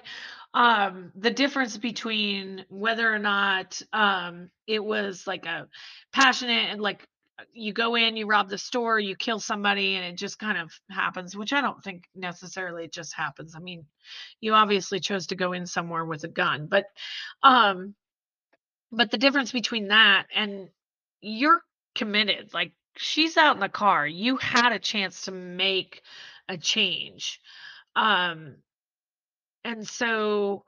um 0.54 1.12
the 1.14 1.30
difference 1.30 1.76
between 1.76 2.64
whether 2.68 3.12
or 3.12 3.18
not 3.18 3.80
um 3.92 4.50
it 4.66 4.82
was 4.82 5.26
like 5.26 5.46
a 5.46 5.68
passionate 6.12 6.70
and 6.70 6.80
like 6.80 7.06
you 7.52 7.72
go 7.72 7.94
in, 7.94 8.16
you 8.16 8.26
rob 8.26 8.48
the 8.48 8.58
store, 8.58 8.98
you 8.98 9.14
kill 9.14 9.38
somebody, 9.40 9.94
and 9.94 10.04
it 10.04 10.16
just 10.18 10.40
kind 10.40 10.58
of 10.58 10.72
happens, 10.90 11.36
which 11.36 11.52
I 11.52 11.60
don't 11.60 11.82
think 11.84 12.04
necessarily 12.14 12.84
it 12.84 12.92
just 12.92 13.14
happens. 13.14 13.54
I 13.54 13.60
mean, 13.60 13.86
you 14.40 14.54
obviously 14.54 15.00
chose 15.00 15.28
to 15.28 15.36
go 15.36 15.52
in 15.52 15.66
somewhere 15.66 16.04
with 16.04 16.24
a 16.24 16.28
gun, 16.28 16.66
but 16.68 16.86
um 17.42 17.94
but 18.92 19.10
the 19.10 19.18
difference 19.18 19.52
between 19.52 19.88
that 19.88 20.26
and 20.34 20.68
you're 21.20 21.62
committed, 21.94 22.54
like 22.54 22.72
she's 22.96 23.36
out 23.36 23.56
in 23.56 23.60
the 23.60 23.68
car, 23.68 24.06
you 24.06 24.36
had 24.36 24.72
a 24.72 24.78
chance 24.78 25.22
to 25.22 25.32
make 25.32 26.02
a 26.48 26.56
change. 26.56 27.40
Um 27.96 28.56
and 29.68 29.86
so 29.86 30.64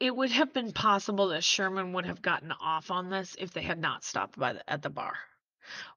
it 0.00 0.16
would 0.16 0.30
have 0.30 0.54
been 0.54 0.72
possible 0.72 1.28
that 1.28 1.44
Sherman 1.44 1.92
would 1.92 2.06
have 2.06 2.22
gotten 2.22 2.50
off 2.52 2.90
on 2.90 3.10
this 3.10 3.36
if 3.38 3.52
they 3.52 3.60
had 3.60 3.78
not 3.78 4.04
stopped 4.04 4.38
by 4.38 4.54
the, 4.54 4.70
at 4.70 4.80
the 4.80 4.88
bar, 4.88 5.14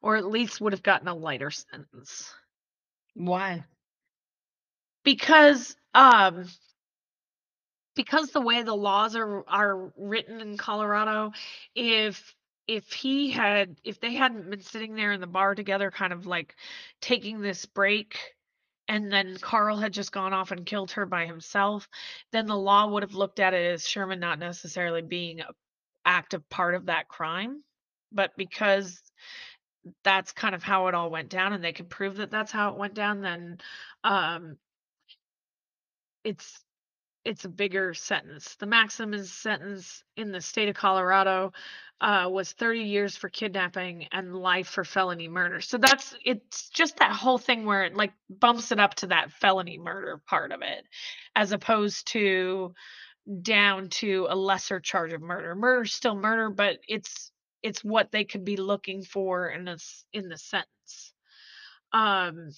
or 0.01 0.17
at 0.17 0.25
least 0.25 0.59
would 0.59 0.73
have 0.73 0.83
gotten 0.83 1.07
a 1.07 1.13
lighter 1.13 1.49
sentence. 1.49 2.33
Why? 3.13 3.63
Because 5.05 5.77
um 5.93 6.45
because 7.95 8.31
the 8.31 8.41
way 8.41 8.63
the 8.63 8.75
laws 8.75 9.15
are 9.15 9.47
are 9.47 9.93
written 9.97 10.41
in 10.41 10.57
Colorado, 10.57 11.31
if 11.73 12.35
if 12.69 12.91
he 12.93 13.31
had 13.31 13.75
if 13.83 13.99
they 13.99 14.13
hadn't 14.13 14.47
been 14.47 14.61
sitting 14.61 14.93
there 14.93 15.11
in 15.11 15.19
the 15.19 15.25
bar 15.27 15.55
together 15.55 15.89
kind 15.89 16.13
of 16.13 16.27
like 16.27 16.55
taking 17.01 17.41
this 17.41 17.65
break 17.65 18.19
and 18.87 19.11
then 19.11 19.37
Carl 19.41 19.77
had 19.77 19.91
just 19.91 20.11
gone 20.11 20.33
off 20.33 20.51
and 20.51 20.65
killed 20.67 20.91
her 20.91 21.07
by 21.07 21.25
himself, 21.25 21.89
then 22.31 22.45
the 22.45 22.55
law 22.55 22.87
would 22.87 23.01
have 23.03 23.15
looked 23.15 23.39
at 23.39 23.55
it 23.55 23.73
as 23.73 23.87
Sherman 23.87 24.19
not 24.19 24.37
necessarily 24.37 25.01
being 25.01 25.41
a 25.41 25.47
active 26.05 26.47
part 26.49 26.75
of 26.75 26.85
that 26.87 27.07
crime. 27.07 27.63
But 28.11 28.31
because 28.37 29.01
that's 30.03 30.31
kind 30.31 30.53
of 30.53 30.61
how 30.61 30.87
it 30.87 30.95
all 30.95 31.09
went 31.09 31.29
down 31.29 31.53
and 31.53 31.63
they 31.63 31.73
could 31.73 31.89
prove 31.89 32.17
that 32.17 32.31
that's 32.31 32.51
how 32.51 32.69
it 32.71 32.77
went 32.77 32.93
down, 32.93 33.21
then 33.21 33.57
um 34.03 34.57
it's 36.23 36.63
it's 37.29 37.45
a 37.45 37.49
bigger 37.49 37.93
sentence. 37.93 38.55
The 38.55 38.65
maximum 38.65 39.23
sentence 39.23 40.03
in 40.17 40.31
the 40.31 40.41
state 40.41 40.67
of 40.67 40.75
Colorado 40.75 41.53
uh, 42.01 42.27
was 42.27 42.53
30 42.53 42.79
years 42.79 43.15
for 43.15 43.29
kidnapping 43.29 44.07
and 44.11 44.35
life 44.35 44.67
for 44.67 44.83
felony 44.83 45.27
murder. 45.27 45.61
So 45.61 45.77
that's 45.77 46.15
it's 46.25 46.69
just 46.69 46.97
that 46.97 47.11
whole 47.11 47.37
thing 47.37 47.65
where 47.65 47.83
it 47.83 47.95
like 47.95 48.13
bumps 48.31 48.71
it 48.71 48.79
up 48.79 48.95
to 48.95 49.07
that 49.07 49.31
felony 49.31 49.77
murder 49.77 50.19
part 50.27 50.51
of 50.51 50.63
it, 50.63 50.85
as 51.35 51.51
opposed 51.51 52.07
to 52.13 52.73
down 53.43 53.89
to 53.89 54.25
a 54.27 54.35
lesser 54.35 54.79
charge 54.79 55.13
of 55.13 55.21
murder. 55.21 55.53
Murder's 55.53 55.93
still 55.93 56.15
murder, 56.15 56.49
but 56.49 56.79
it's 56.87 57.31
it's 57.61 57.83
what 57.83 58.11
they 58.11 58.23
could 58.23 58.43
be 58.43 58.57
looking 58.57 59.03
for 59.03 59.49
in 59.49 59.65
this 59.65 60.03
in 60.13 60.29
the 60.29 60.37
sentence. 60.39 61.13
Um. 61.93 62.49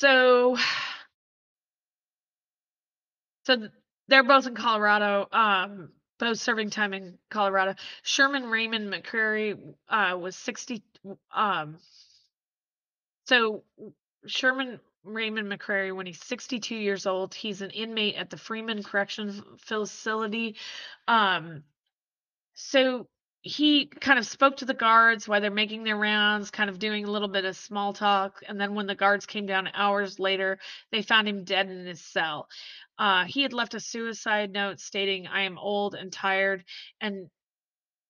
So 0.00 0.56
so 3.44 3.56
th- 3.56 3.70
they're 4.08 4.24
both 4.24 4.46
in 4.46 4.54
Colorado, 4.54 5.28
um, 5.32 5.90
both 6.18 6.38
serving 6.38 6.70
time 6.70 6.92
in 6.94 7.18
Colorado. 7.30 7.74
Sherman 8.02 8.44
Raymond 8.44 8.92
McCrary 8.92 9.58
uh, 9.88 10.16
was 10.18 10.36
60. 10.36 10.82
Um, 11.34 11.78
so 13.26 13.64
Sherman 14.26 14.80
Raymond 15.04 15.50
McCrary, 15.50 15.94
when 15.94 16.06
he's 16.06 16.22
62 16.24 16.74
years 16.74 17.06
old, 17.06 17.34
he's 17.34 17.60
an 17.60 17.70
inmate 17.70 18.16
at 18.16 18.30
the 18.30 18.36
Fremont 18.36 18.84
Correction 18.84 19.42
Facility. 19.58 20.56
Um, 21.06 21.64
so 22.54 23.06
he 23.42 23.84
kind 23.86 24.18
of 24.18 24.26
spoke 24.26 24.56
to 24.56 24.64
the 24.64 24.72
guards 24.72 25.28
while 25.28 25.40
they're 25.42 25.50
making 25.50 25.84
their 25.84 25.98
rounds, 25.98 26.50
kind 26.50 26.70
of 26.70 26.78
doing 26.78 27.04
a 27.04 27.10
little 27.10 27.28
bit 27.28 27.44
of 27.44 27.54
small 27.54 27.92
talk. 27.92 28.42
And 28.48 28.58
then 28.58 28.74
when 28.74 28.86
the 28.86 28.94
guards 28.94 29.26
came 29.26 29.44
down 29.44 29.68
hours 29.74 30.18
later, 30.18 30.58
they 30.90 31.02
found 31.02 31.28
him 31.28 31.44
dead 31.44 31.68
in 31.68 31.84
his 31.84 32.00
cell. 32.00 32.48
Uh, 32.98 33.24
he 33.24 33.42
had 33.42 33.52
left 33.52 33.74
a 33.74 33.80
suicide 33.80 34.52
note 34.52 34.80
stating, 34.80 35.26
I 35.26 35.42
am 35.42 35.58
old 35.58 35.94
and 35.94 36.12
tired 36.12 36.64
and 37.00 37.28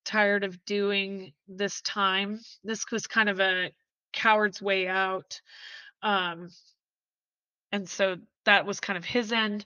tired 0.05 0.44
of 0.44 0.64
doing 0.64 1.33
this 1.49 1.81
time. 1.83 2.40
This 2.62 2.85
was 2.92 3.07
kind 3.07 3.29
of 3.29 3.40
a 3.40 3.73
coward's 4.12 4.62
way 4.62 4.87
out. 4.87 5.40
Um, 6.03 6.51
and 7.73 7.88
so 7.88 8.16
that 8.44 8.66
was 8.66 8.81
kind 8.81 8.97
of 8.97 9.05
his 9.05 9.33
end. 9.33 9.64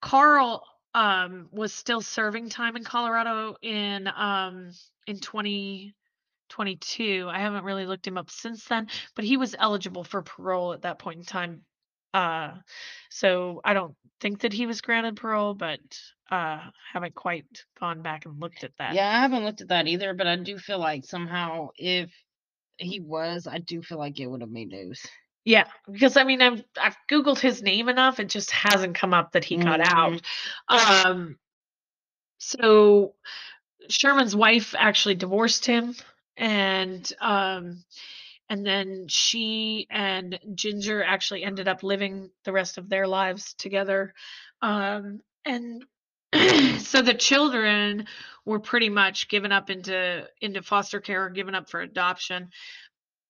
Carl 0.00 0.64
um, 0.94 1.48
was 1.52 1.72
still 1.72 2.00
serving 2.00 2.48
time 2.48 2.76
in 2.76 2.84
Colorado 2.84 3.56
in 3.62 4.08
um, 4.08 4.70
in 5.06 5.20
2022. 5.20 7.28
I 7.30 7.38
haven't 7.38 7.64
really 7.64 7.86
looked 7.86 8.06
him 8.06 8.18
up 8.18 8.30
since 8.30 8.64
then, 8.64 8.88
but 9.14 9.24
he 9.24 9.36
was 9.36 9.54
eligible 9.58 10.04
for 10.04 10.22
parole 10.22 10.72
at 10.72 10.82
that 10.82 10.98
point 10.98 11.18
in 11.18 11.24
time. 11.24 11.62
Uh, 12.12 12.52
so 13.08 13.60
I 13.64 13.74
don't 13.74 13.94
think 14.20 14.40
that 14.40 14.52
he 14.52 14.66
was 14.66 14.80
granted 14.80 15.16
parole, 15.16 15.54
but 15.54 15.80
uh, 16.30 16.60
haven't 16.92 17.14
quite 17.14 17.46
gone 17.78 18.02
back 18.02 18.26
and 18.26 18.40
looked 18.40 18.64
at 18.64 18.72
that. 18.78 18.94
Yeah, 18.94 19.08
I 19.08 19.20
haven't 19.20 19.44
looked 19.44 19.60
at 19.60 19.68
that 19.68 19.86
either, 19.86 20.14
but 20.14 20.26
I 20.26 20.36
do 20.36 20.58
feel 20.58 20.78
like 20.78 21.04
somehow 21.04 21.68
if 21.76 22.10
he 22.78 23.00
was, 23.00 23.46
I 23.46 23.58
do 23.58 23.82
feel 23.82 23.98
like 23.98 24.18
it 24.20 24.26
would 24.26 24.40
have 24.40 24.50
made 24.50 24.68
news. 24.68 25.04
Yeah, 25.44 25.64
because 25.90 26.16
I 26.16 26.24
mean, 26.24 26.42
I've 26.42 26.62
I've 26.80 26.96
googled 27.10 27.38
his 27.38 27.62
name 27.62 27.88
enough; 27.88 28.20
it 28.20 28.28
just 28.28 28.50
hasn't 28.50 28.94
come 28.94 29.14
up 29.14 29.32
that 29.32 29.44
he 29.44 29.56
got 29.56 29.80
out. 29.80 30.20
Mhm. 30.70 31.06
Um, 31.06 31.38
so 32.38 33.14
Sherman's 33.88 34.36
wife 34.36 34.74
actually 34.78 35.14
divorced 35.14 35.64
him, 35.64 35.94
and 36.36 37.10
um, 37.20 37.84
and 38.50 38.66
then 38.66 39.06
she 39.08 39.86
and 39.90 40.38
Ginger 40.56 41.04
actually 41.04 41.44
ended 41.44 41.68
up 41.68 41.84
living 41.84 42.30
the 42.44 42.52
rest 42.52 42.78
of 42.78 42.88
their 42.88 43.06
lives 43.06 43.54
together. 43.54 44.12
Um, 44.60 45.20
and 45.44 45.84
so 46.80 47.00
the 47.00 47.14
children 47.14 48.06
were 48.44 48.58
pretty 48.58 48.88
much 48.88 49.28
given 49.28 49.52
up 49.52 49.70
into 49.70 50.26
into 50.40 50.62
foster 50.62 51.00
care 51.00 51.26
or 51.26 51.30
given 51.30 51.54
up 51.54 51.70
for 51.70 51.80
adoption. 51.80 52.50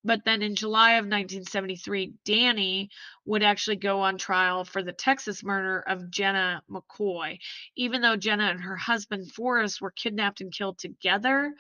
But 0.03 0.25
then 0.25 0.41
in 0.41 0.55
July 0.55 0.93
of 0.93 1.05
1973, 1.05 2.15
Danny 2.25 2.89
would 3.27 3.43
actually 3.43 3.77
go 3.77 4.01
on 4.01 4.17
trial 4.17 4.65
for 4.65 4.83
the 4.83 4.95
Texas 4.95 5.45
murder 5.45 5.81
of 5.81 6.11
Jenna 6.11 6.63
McCoy. 6.71 7.39
Even 7.77 8.01
though 8.01 8.17
Jenna 8.17 8.45
and 8.45 8.63
her 8.63 8.77
husband 8.77 9.31
Forrest 9.31 9.83
were 9.83 9.91
kidnapped 9.91 10.41
and 10.41 10.51
killed 10.51 10.79
together, 10.79 11.53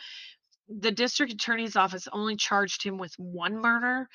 the 0.71 0.93
district 0.93 1.33
attorney's 1.33 1.77
office 1.77 2.09
only 2.13 2.37
charged 2.37 2.83
him 2.83 2.99
with 2.99 3.13
one 3.19 3.59
murder. 3.61 4.09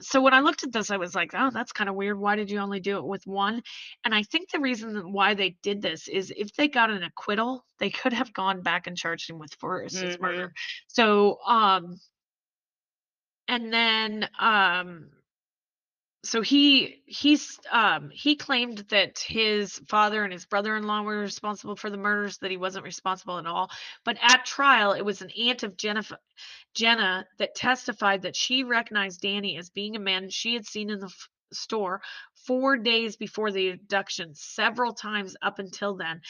So 0.00 0.20
when 0.20 0.34
I 0.34 0.40
looked 0.40 0.64
at 0.64 0.72
this, 0.72 0.90
I 0.90 0.96
was 0.96 1.14
like, 1.14 1.30
oh, 1.34 1.50
that's 1.50 1.72
kind 1.72 1.88
of 1.88 1.94
weird. 1.94 2.18
Why 2.18 2.34
did 2.36 2.50
you 2.50 2.58
only 2.58 2.80
do 2.80 2.98
it 2.98 3.04
with 3.06 3.26
one? 3.26 3.62
And 4.04 4.14
I 4.14 4.24
think 4.24 4.50
the 4.50 4.58
reason 4.60 5.12
why 5.12 5.34
they 5.34 5.56
did 5.62 5.82
this 5.82 6.08
is 6.08 6.32
if 6.36 6.52
they 6.54 6.68
got 6.68 6.90
an 6.90 7.04
acquittal, 7.04 7.64
they 7.78 7.90
could 7.90 8.12
have 8.12 8.32
gone 8.32 8.62
back 8.62 8.86
and 8.88 8.96
charged 8.96 9.30
him 9.30 9.38
with 9.38 9.54
Forrest's 9.54 10.16
Mhm. 10.16 10.20
murder. 10.20 10.52
So, 10.88 11.38
um, 11.46 12.00
and 13.48 13.72
then, 13.72 14.28
um, 14.38 15.10
so 16.24 16.40
he 16.42 17.02
he's 17.06 17.58
um 17.70 18.10
he 18.10 18.36
claimed 18.36 18.78
that 18.88 19.18
his 19.18 19.78
father 19.88 20.24
and 20.24 20.32
his 20.32 20.46
brother-in-law 20.46 21.02
were 21.02 21.18
responsible 21.18 21.76
for 21.76 21.90
the 21.90 21.96
murders 21.96 22.38
that 22.38 22.50
he 22.50 22.56
wasn't 22.56 22.84
responsible 22.84 23.38
at 23.38 23.46
all. 23.46 23.70
But 24.04 24.18
at 24.22 24.44
trial 24.44 24.92
it 24.92 25.04
was 25.04 25.22
an 25.22 25.30
aunt 25.38 25.62
of 25.62 25.76
jennifer 25.76 26.18
jenna 26.74 27.26
that 27.38 27.54
testified 27.54 28.22
that 28.22 28.36
she 28.36 28.64
recognized 28.64 29.20
danny 29.20 29.56
as 29.58 29.70
being 29.70 29.96
a 29.96 30.00
man 30.00 30.30
she 30.30 30.54
had 30.54 30.66
seen 30.66 30.90
in 30.90 31.00
the 31.00 31.06
f- 31.06 31.28
store 31.52 32.00
four 32.46 32.76
days 32.76 33.16
before 33.16 33.52
the 33.52 33.70
abduction 33.70 34.34
several 34.34 34.92
times 34.92 35.36
up 35.42 35.58
until 35.58 35.96
then 35.96 36.20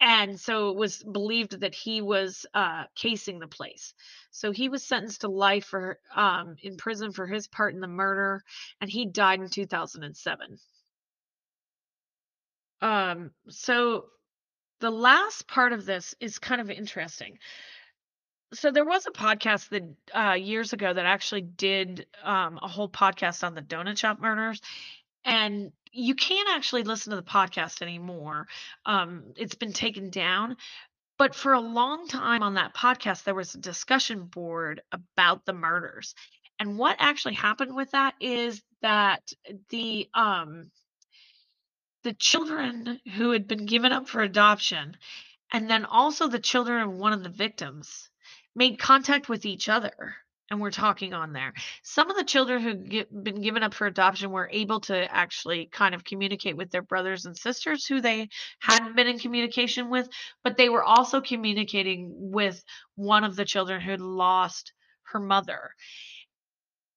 and 0.00 0.40
so 0.40 0.70
it 0.70 0.76
was 0.76 1.02
believed 1.02 1.60
that 1.60 1.74
he 1.74 2.00
was 2.00 2.46
uh, 2.54 2.84
casing 2.94 3.38
the 3.38 3.46
place. 3.46 3.94
So 4.30 4.50
he 4.50 4.68
was 4.68 4.82
sentenced 4.82 5.22
to 5.22 5.28
life 5.28 5.66
for 5.66 5.98
um, 6.14 6.56
in 6.62 6.76
prison 6.76 7.12
for 7.12 7.26
his 7.26 7.46
part 7.48 7.74
in 7.74 7.80
the 7.80 7.86
murder, 7.88 8.42
and 8.80 8.90
he 8.90 9.06
died 9.06 9.40
in 9.40 9.50
2007. 9.50 10.58
Um, 12.82 13.30
so 13.48 14.06
the 14.80 14.90
last 14.90 15.46
part 15.46 15.72
of 15.74 15.84
this 15.84 16.14
is 16.20 16.38
kind 16.38 16.62
of 16.62 16.70
interesting. 16.70 17.38
so 18.52 18.70
there 18.70 18.84
was 18.84 19.06
a 19.06 19.10
podcast 19.10 19.68
that 19.68 19.82
uh, 20.18 20.32
years 20.34 20.72
ago 20.72 20.92
that 20.92 21.06
actually 21.06 21.42
did 21.42 22.06
um, 22.24 22.58
a 22.62 22.68
whole 22.68 22.88
podcast 22.88 23.44
on 23.44 23.54
the 23.54 23.62
donut 23.62 23.98
shop 23.98 24.18
murders, 24.20 24.60
and 25.24 25.72
you 25.92 26.14
can't 26.14 26.48
actually 26.50 26.84
listen 26.84 27.10
to 27.10 27.16
the 27.16 27.22
podcast 27.22 27.82
anymore. 27.82 28.46
Um, 28.86 29.32
it's 29.36 29.54
been 29.54 29.72
taken 29.72 30.10
down. 30.10 30.56
But 31.18 31.34
for 31.34 31.52
a 31.52 31.60
long 31.60 32.08
time 32.08 32.42
on 32.42 32.54
that 32.54 32.74
podcast, 32.74 33.24
there 33.24 33.34
was 33.34 33.54
a 33.54 33.58
discussion 33.58 34.24
board 34.24 34.80
about 34.90 35.44
the 35.44 35.52
murders. 35.52 36.14
And 36.58 36.78
what 36.78 36.96
actually 36.98 37.34
happened 37.34 37.74
with 37.74 37.90
that 37.90 38.14
is 38.20 38.62
that 38.82 39.32
the 39.68 40.08
um 40.14 40.70
the 42.02 42.14
children 42.14 42.98
who 43.14 43.30
had 43.32 43.46
been 43.46 43.66
given 43.66 43.92
up 43.92 44.08
for 44.08 44.22
adoption 44.22 44.96
and 45.52 45.68
then 45.68 45.84
also 45.84 46.28
the 46.28 46.38
children 46.38 46.82
of 46.82 46.90
one 46.90 47.12
of 47.12 47.22
the 47.22 47.28
victims 47.28 48.08
made 48.54 48.78
contact 48.78 49.28
with 49.28 49.44
each 49.44 49.68
other 49.68 50.16
and 50.50 50.60
we're 50.60 50.70
talking 50.70 51.14
on 51.14 51.32
there. 51.32 51.52
Some 51.82 52.10
of 52.10 52.16
the 52.16 52.24
children 52.24 52.60
who 52.60 52.74
get 52.74 53.24
been 53.24 53.40
given 53.40 53.62
up 53.62 53.72
for 53.72 53.86
adoption 53.86 54.30
were 54.30 54.50
able 54.52 54.80
to 54.80 55.14
actually 55.14 55.66
kind 55.66 55.94
of 55.94 56.04
communicate 56.04 56.56
with 56.56 56.70
their 56.70 56.82
brothers 56.82 57.24
and 57.24 57.36
sisters 57.36 57.86
who 57.86 58.00
they 58.00 58.28
hadn't 58.58 58.96
been 58.96 59.06
in 59.06 59.18
communication 59.18 59.90
with, 59.90 60.08
but 60.42 60.56
they 60.56 60.68
were 60.68 60.82
also 60.82 61.20
communicating 61.20 62.10
with 62.12 62.62
one 62.96 63.22
of 63.22 63.36
the 63.36 63.44
children 63.44 63.80
who 63.80 63.92
had 63.92 64.00
lost 64.00 64.72
her 65.04 65.20
mother. 65.20 65.70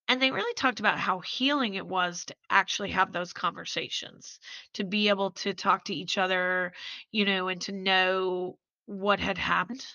And 0.08 0.22
they 0.22 0.32
really 0.32 0.54
talked 0.56 0.80
about 0.80 1.00
how 1.00 1.20
healing 1.20 1.76
it 1.76 1.88
was 1.88 2.26
to 2.26 2.36
actually 2.50 2.92
have 2.92 3.12
those 3.12 3.34
conversations, 3.34 4.40
to 4.74 4.84
be 4.84 5.10
able 5.10 5.32
to 5.32 5.54
talk 5.54 5.86
to 5.86 5.96
each 5.96 6.18
other, 6.18 6.74
you 7.12 7.26
know, 7.26 7.48
and 7.48 7.62
to 7.62 7.72
know 7.72 8.58
what 8.86 9.20
had 9.20 9.38
happened 9.38 9.86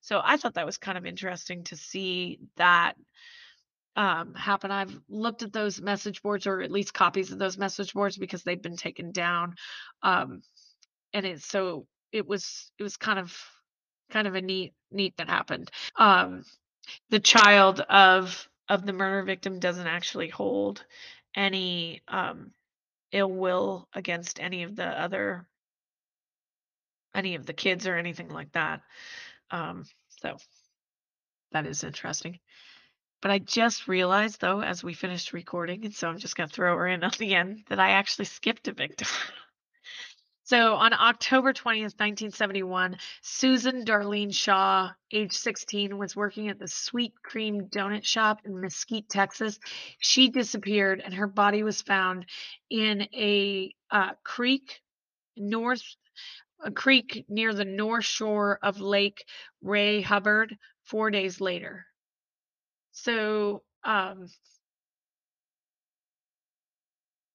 so 0.00 0.20
I 0.22 0.36
thought 0.36 0.54
that 0.54 0.66
was 0.66 0.78
kind 0.78 0.98
of 0.98 1.06
interesting 1.06 1.64
to 1.64 1.76
see 1.76 2.40
that 2.56 2.94
um, 3.96 4.34
happen. 4.34 4.70
I've 4.70 4.98
looked 5.08 5.42
at 5.42 5.52
those 5.52 5.80
message 5.80 6.22
boards, 6.22 6.46
or 6.46 6.62
at 6.62 6.70
least 6.70 6.94
copies 6.94 7.32
of 7.32 7.38
those 7.38 7.58
message 7.58 7.92
boards, 7.92 8.16
because 8.16 8.42
they've 8.42 8.60
been 8.60 8.76
taken 8.76 9.12
down. 9.12 9.54
Um, 10.02 10.42
and 11.12 11.26
it's 11.26 11.46
so 11.46 11.86
it 12.12 12.26
was 12.26 12.70
it 12.78 12.82
was 12.82 12.96
kind 12.96 13.18
of 13.18 13.36
kind 14.10 14.26
of 14.26 14.34
a 14.34 14.42
neat 14.42 14.72
neat 14.90 15.16
that 15.18 15.28
happened. 15.28 15.70
Um, 15.96 16.44
the 17.10 17.20
child 17.20 17.80
of 17.80 18.48
of 18.68 18.86
the 18.86 18.92
murder 18.92 19.24
victim 19.24 19.58
doesn't 19.58 19.86
actually 19.86 20.28
hold 20.28 20.84
any 21.34 22.02
um, 22.08 22.52
ill 23.12 23.30
will 23.30 23.88
against 23.94 24.40
any 24.40 24.62
of 24.62 24.76
the 24.76 24.86
other 24.86 25.46
any 27.14 27.34
of 27.34 27.46
the 27.46 27.52
kids 27.52 27.86
or 27.86 27.96
anything 27.96 28.28
like 28.28 28.52
that. 28.52 28.82
Um, 29.50 29.84
so 30.22 30.36
that 31.52 31.66
is 31.66 31.84
interesting. 31.84 32.38
But 33.22 33.30
I 33.30 33.38
just 33.38 33.86
realized, 33.86 34.40
though, 34.40 34.62
as 34.62 34.82
we 34.82 34.94
finished 34.94 35.32
recording, 35.32 35.84
and 35.84 35.94
so 35.94 36.08
I'm 36.08 36.18
just 36.18 36.36
going 36.36 36.48
to 36.48 36.54
throw 36.54 36.76
her 36.76 36.86
in 36.86 37.04
at 37.04 37.18
the 37.18 37.34
end, 37.34 37.64
that 37.68 37.78
I 37.78 37.90
actually 37.90 38.24
skipped 38.26 38.68
a 38.68 38.72
victim. 38.72 39.08
so 40.44 40.74
on 40.74 40.94
October 40.94 41.52
20th, 41.52 41.98
1971, 41.98 42.96
Susan 43.20 43.84
Darlene 43.84 44.34
Shaw, 44.34 44.90
age 45.12 45.32
16, 45.32 45.98
was 45.98 46.16
working 46.16 46.48
at 46.48 46.58
the 46.58 46.68
Sweet 46.68 47.12
Cream 47.22 47.66
Donut 47.66 48.04
Shop 48.04 48.40
in 48.44 48.58
Mesquite, 48.58 49.08
Texas. 49.10 49.58
She 49.98 50.30
disappeared, 50.30 51.02
and 51.04 51.12
her 51.14 51.26
body 51.26 51.62
was 51.62 51.82
found 51.82 52.24
in 52.70 53.02
a 53.12 53.74
uh, 53.90 54.12
creek 54.24 54.80
north 55.36 55.82
a 56.64 56.70
creek 56.70 57.24
near 57.28 57.54
the 57.54 57.64
north 57.64 58.04
shore 58.04 58.58
of 58.62 58.80
Lake 58.80 59.24
Ray 59.62 60.00
Hubbard 60.00 60.56
four 60.84 61.10
days 61.10 61.40
later. 61.40 61.86
So, 62.92 63.62
um, 63.84 64.26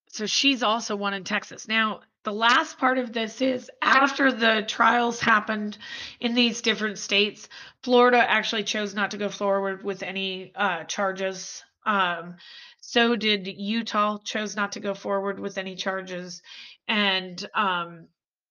so 0.09 0.25
she's 0.25 0.63
also 0.63 0.95
one 0.95 1.13
in 1.13 1.23
Texas. 1.23 1.67
Now, 1.67 2.01
the 2.23 2.33
last 2.33 2.79
part 2.79 2.97
of 2.97 3.13
this 3.13 3.41
is 3.41 3.69
after 3.81 4.31
the 4.31 4.63
trials 4.67 5.19
happened 5.19 5.77
in 6.19 6.33
these 6.33 6.61
different 6.61 6.97
states, 6.97 7.47
Florida 7.83 8.17
actually 8.17 8.63
chose 8.63 8.95
not 8.95 9.11
to 9.11 9.17
go 9.17 9.29
forward 9.29 9.83
with 9.83 10.01
any 10.03 10.51
uh, 10.55 10.85
charges. 10.85 11.63
Um, 11.85 12.37
so 12.81 13.15
did 13.15 13.47
Utah, 13.47 14.17
chose 14.23 14.55
not 14.55 14.71
to 14.73 14.79
go 14.79 14.95
forward 14.95 15.39
with 15.39 15.57
any 15.57 15.75
charges. 15.75 16.41
And 16.87 17.47
um, 17.53 18.07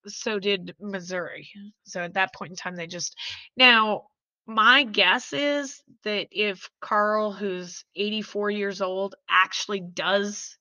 so 0.07 0.39
did 0.39 0.75
Missouri. 0.79 1.49
So 1.83 2.01
at 2.01 2.13
that 2.15 2.33
point 2.33 2.51
in 2.51 2.55
time, 2.57 2.75
they 2.75 2.87
just 2.87 3.15
now. 3.57 4.07
My 4.47 4.83
guess 4.83 5.33
is 5.33 5.81
that 6.03 6.27
if 6.29 6.69
Carl, 6.79 7.31
who's 7.31 7.83
84 7.95 8.51
years 8.51 8.79
old, 8.79 9.15
actually 9.27 9.79
does 9.79 10.55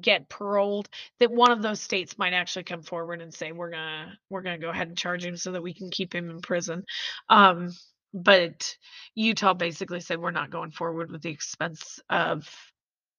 get 0.00 0.28
paroled, 0.28 0.88
that 1.20 1.30
one 1.30 1.50
of 1.50 1.62
those 1.62 1.80
states 1.80 2.18
might 2.18 2.32
actually 2.32 2.64
come 2.64 2.82
forward 2.82 3.20
and 3.20 3.32
say 3.32 3.52
we're 3.52 3.70
gonna 3.70 4.18
we're 4.30 4.42
gonna 4.42 4.58
go 4.58 4.70
ahead 4.70 4.88
and 4.88 4.98
charge 4.98 5.24
him 5.24 5.36
so 5.36 5.52
that 5.52 5.62
we 5.62 5.72
can 5.74 5.90
keep 5.90 6.14
him 6.14 6.28
in 6.30 6.40
prison. 6.40 6.84
Um, 7.28 7.70
but 8.12 8.76
Utah 9.14 9.54
basically 9.54 10.00
said 10.00 10.18
we're 10.18 10.30
not 10.30 10.50
going 10.50 10.70
forward 10.70 11.10
with 11.10 11.22
the 11.22 11.30
expense 11.30 12.00
of 12.08 12.48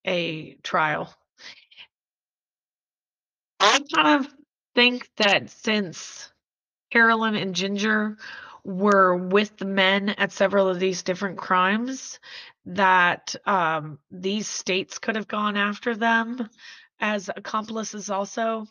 a 0.06 0.56
trial. 0.64 1.14
I 3.60 3.82
kind 3.94 4.26
of 4.26 4.32
think 4.76 5.10
that 5.18 5.50
since 5.50 6.32
Carolyn 6.92 7.36
and 7.36 7.56
Ginger 7.56 8.18
were 8.64 9.16
with 9.16 9.58
the 9.58 9.66
men 9.66 10.10
at 10.10 10.32
several 10.32 10.68
of 10.68 10.80
these 10.80 11.04
different 11.04 11.38
crimes, 11.38 12.20
that 12.66 13.36
um, 13.46 14.00
these 14.12 14.48
states 14.48 15.00
could 15.00 15.16
have 15.16 15.28
gone 15.28 15.58
after 15.58 15.96
them 15.96 16.50
as 17.00 17.30
accomplices 17.36 18.10
also. 18.10 18.68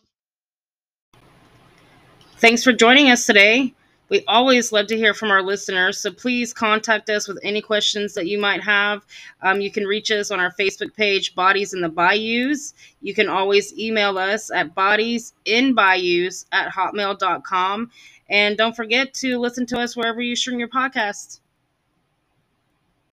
Thanks 2.36 2.62
for 2.62 2.72
joining 2.72 3.11
us 3.11 3.26
today. 3.26 3.74
We 4.09 4.24
always 4.26 4.72
love 4.72 4.86
to 4.86 4.96
hear 4.96 5.12
from 5.12 5.30
our 5.30 5.42
listeners, 5.42 5.98
so 5.98 6.11
please 6.11 6.54
contact 6.54 7.11
us 7.11 7.28
with 7.28 7.38
any 7.42 7.61
questions 7.61 8.14
that 8.14 8.26
you 8.26 8.38
might 8.38 8.62
have. 8.62 9.04
Um, 9.42 9.61
you 9.61 9.70
can 9.70 9.84
reach 9.84 10.11
us 10.11 10.30
on 10.30 10.40
our 10.40 10.52
Facebook 10.59 10.94
page, 10.94 11.34
Bodies 11.34 11.74
in 11.74 11.82
the 11.82 11.90
Bayous. 11.90 12.72
You 13.02 13.14
can 13.14 13.28
always 13.28 13.76
email 13.78 14.16
us 14.16 14.50
at 14.50 14.74
bodiesinbayous 14.74 16.46
at 16.52 16.72
hotmail.com. 16.72 17.90
And 18.30 18.56
don't 18.56 18.76
forget 18.76 19.14
to 19.14 19.38
listen 19.38 19.66
to 19.66 19.78
us 19.78 19.96
wherever 19.96 20.20
you 20.20 20.36
stream 20.36 20.59
your 20.59 20.68
podcast. 20.68 21.40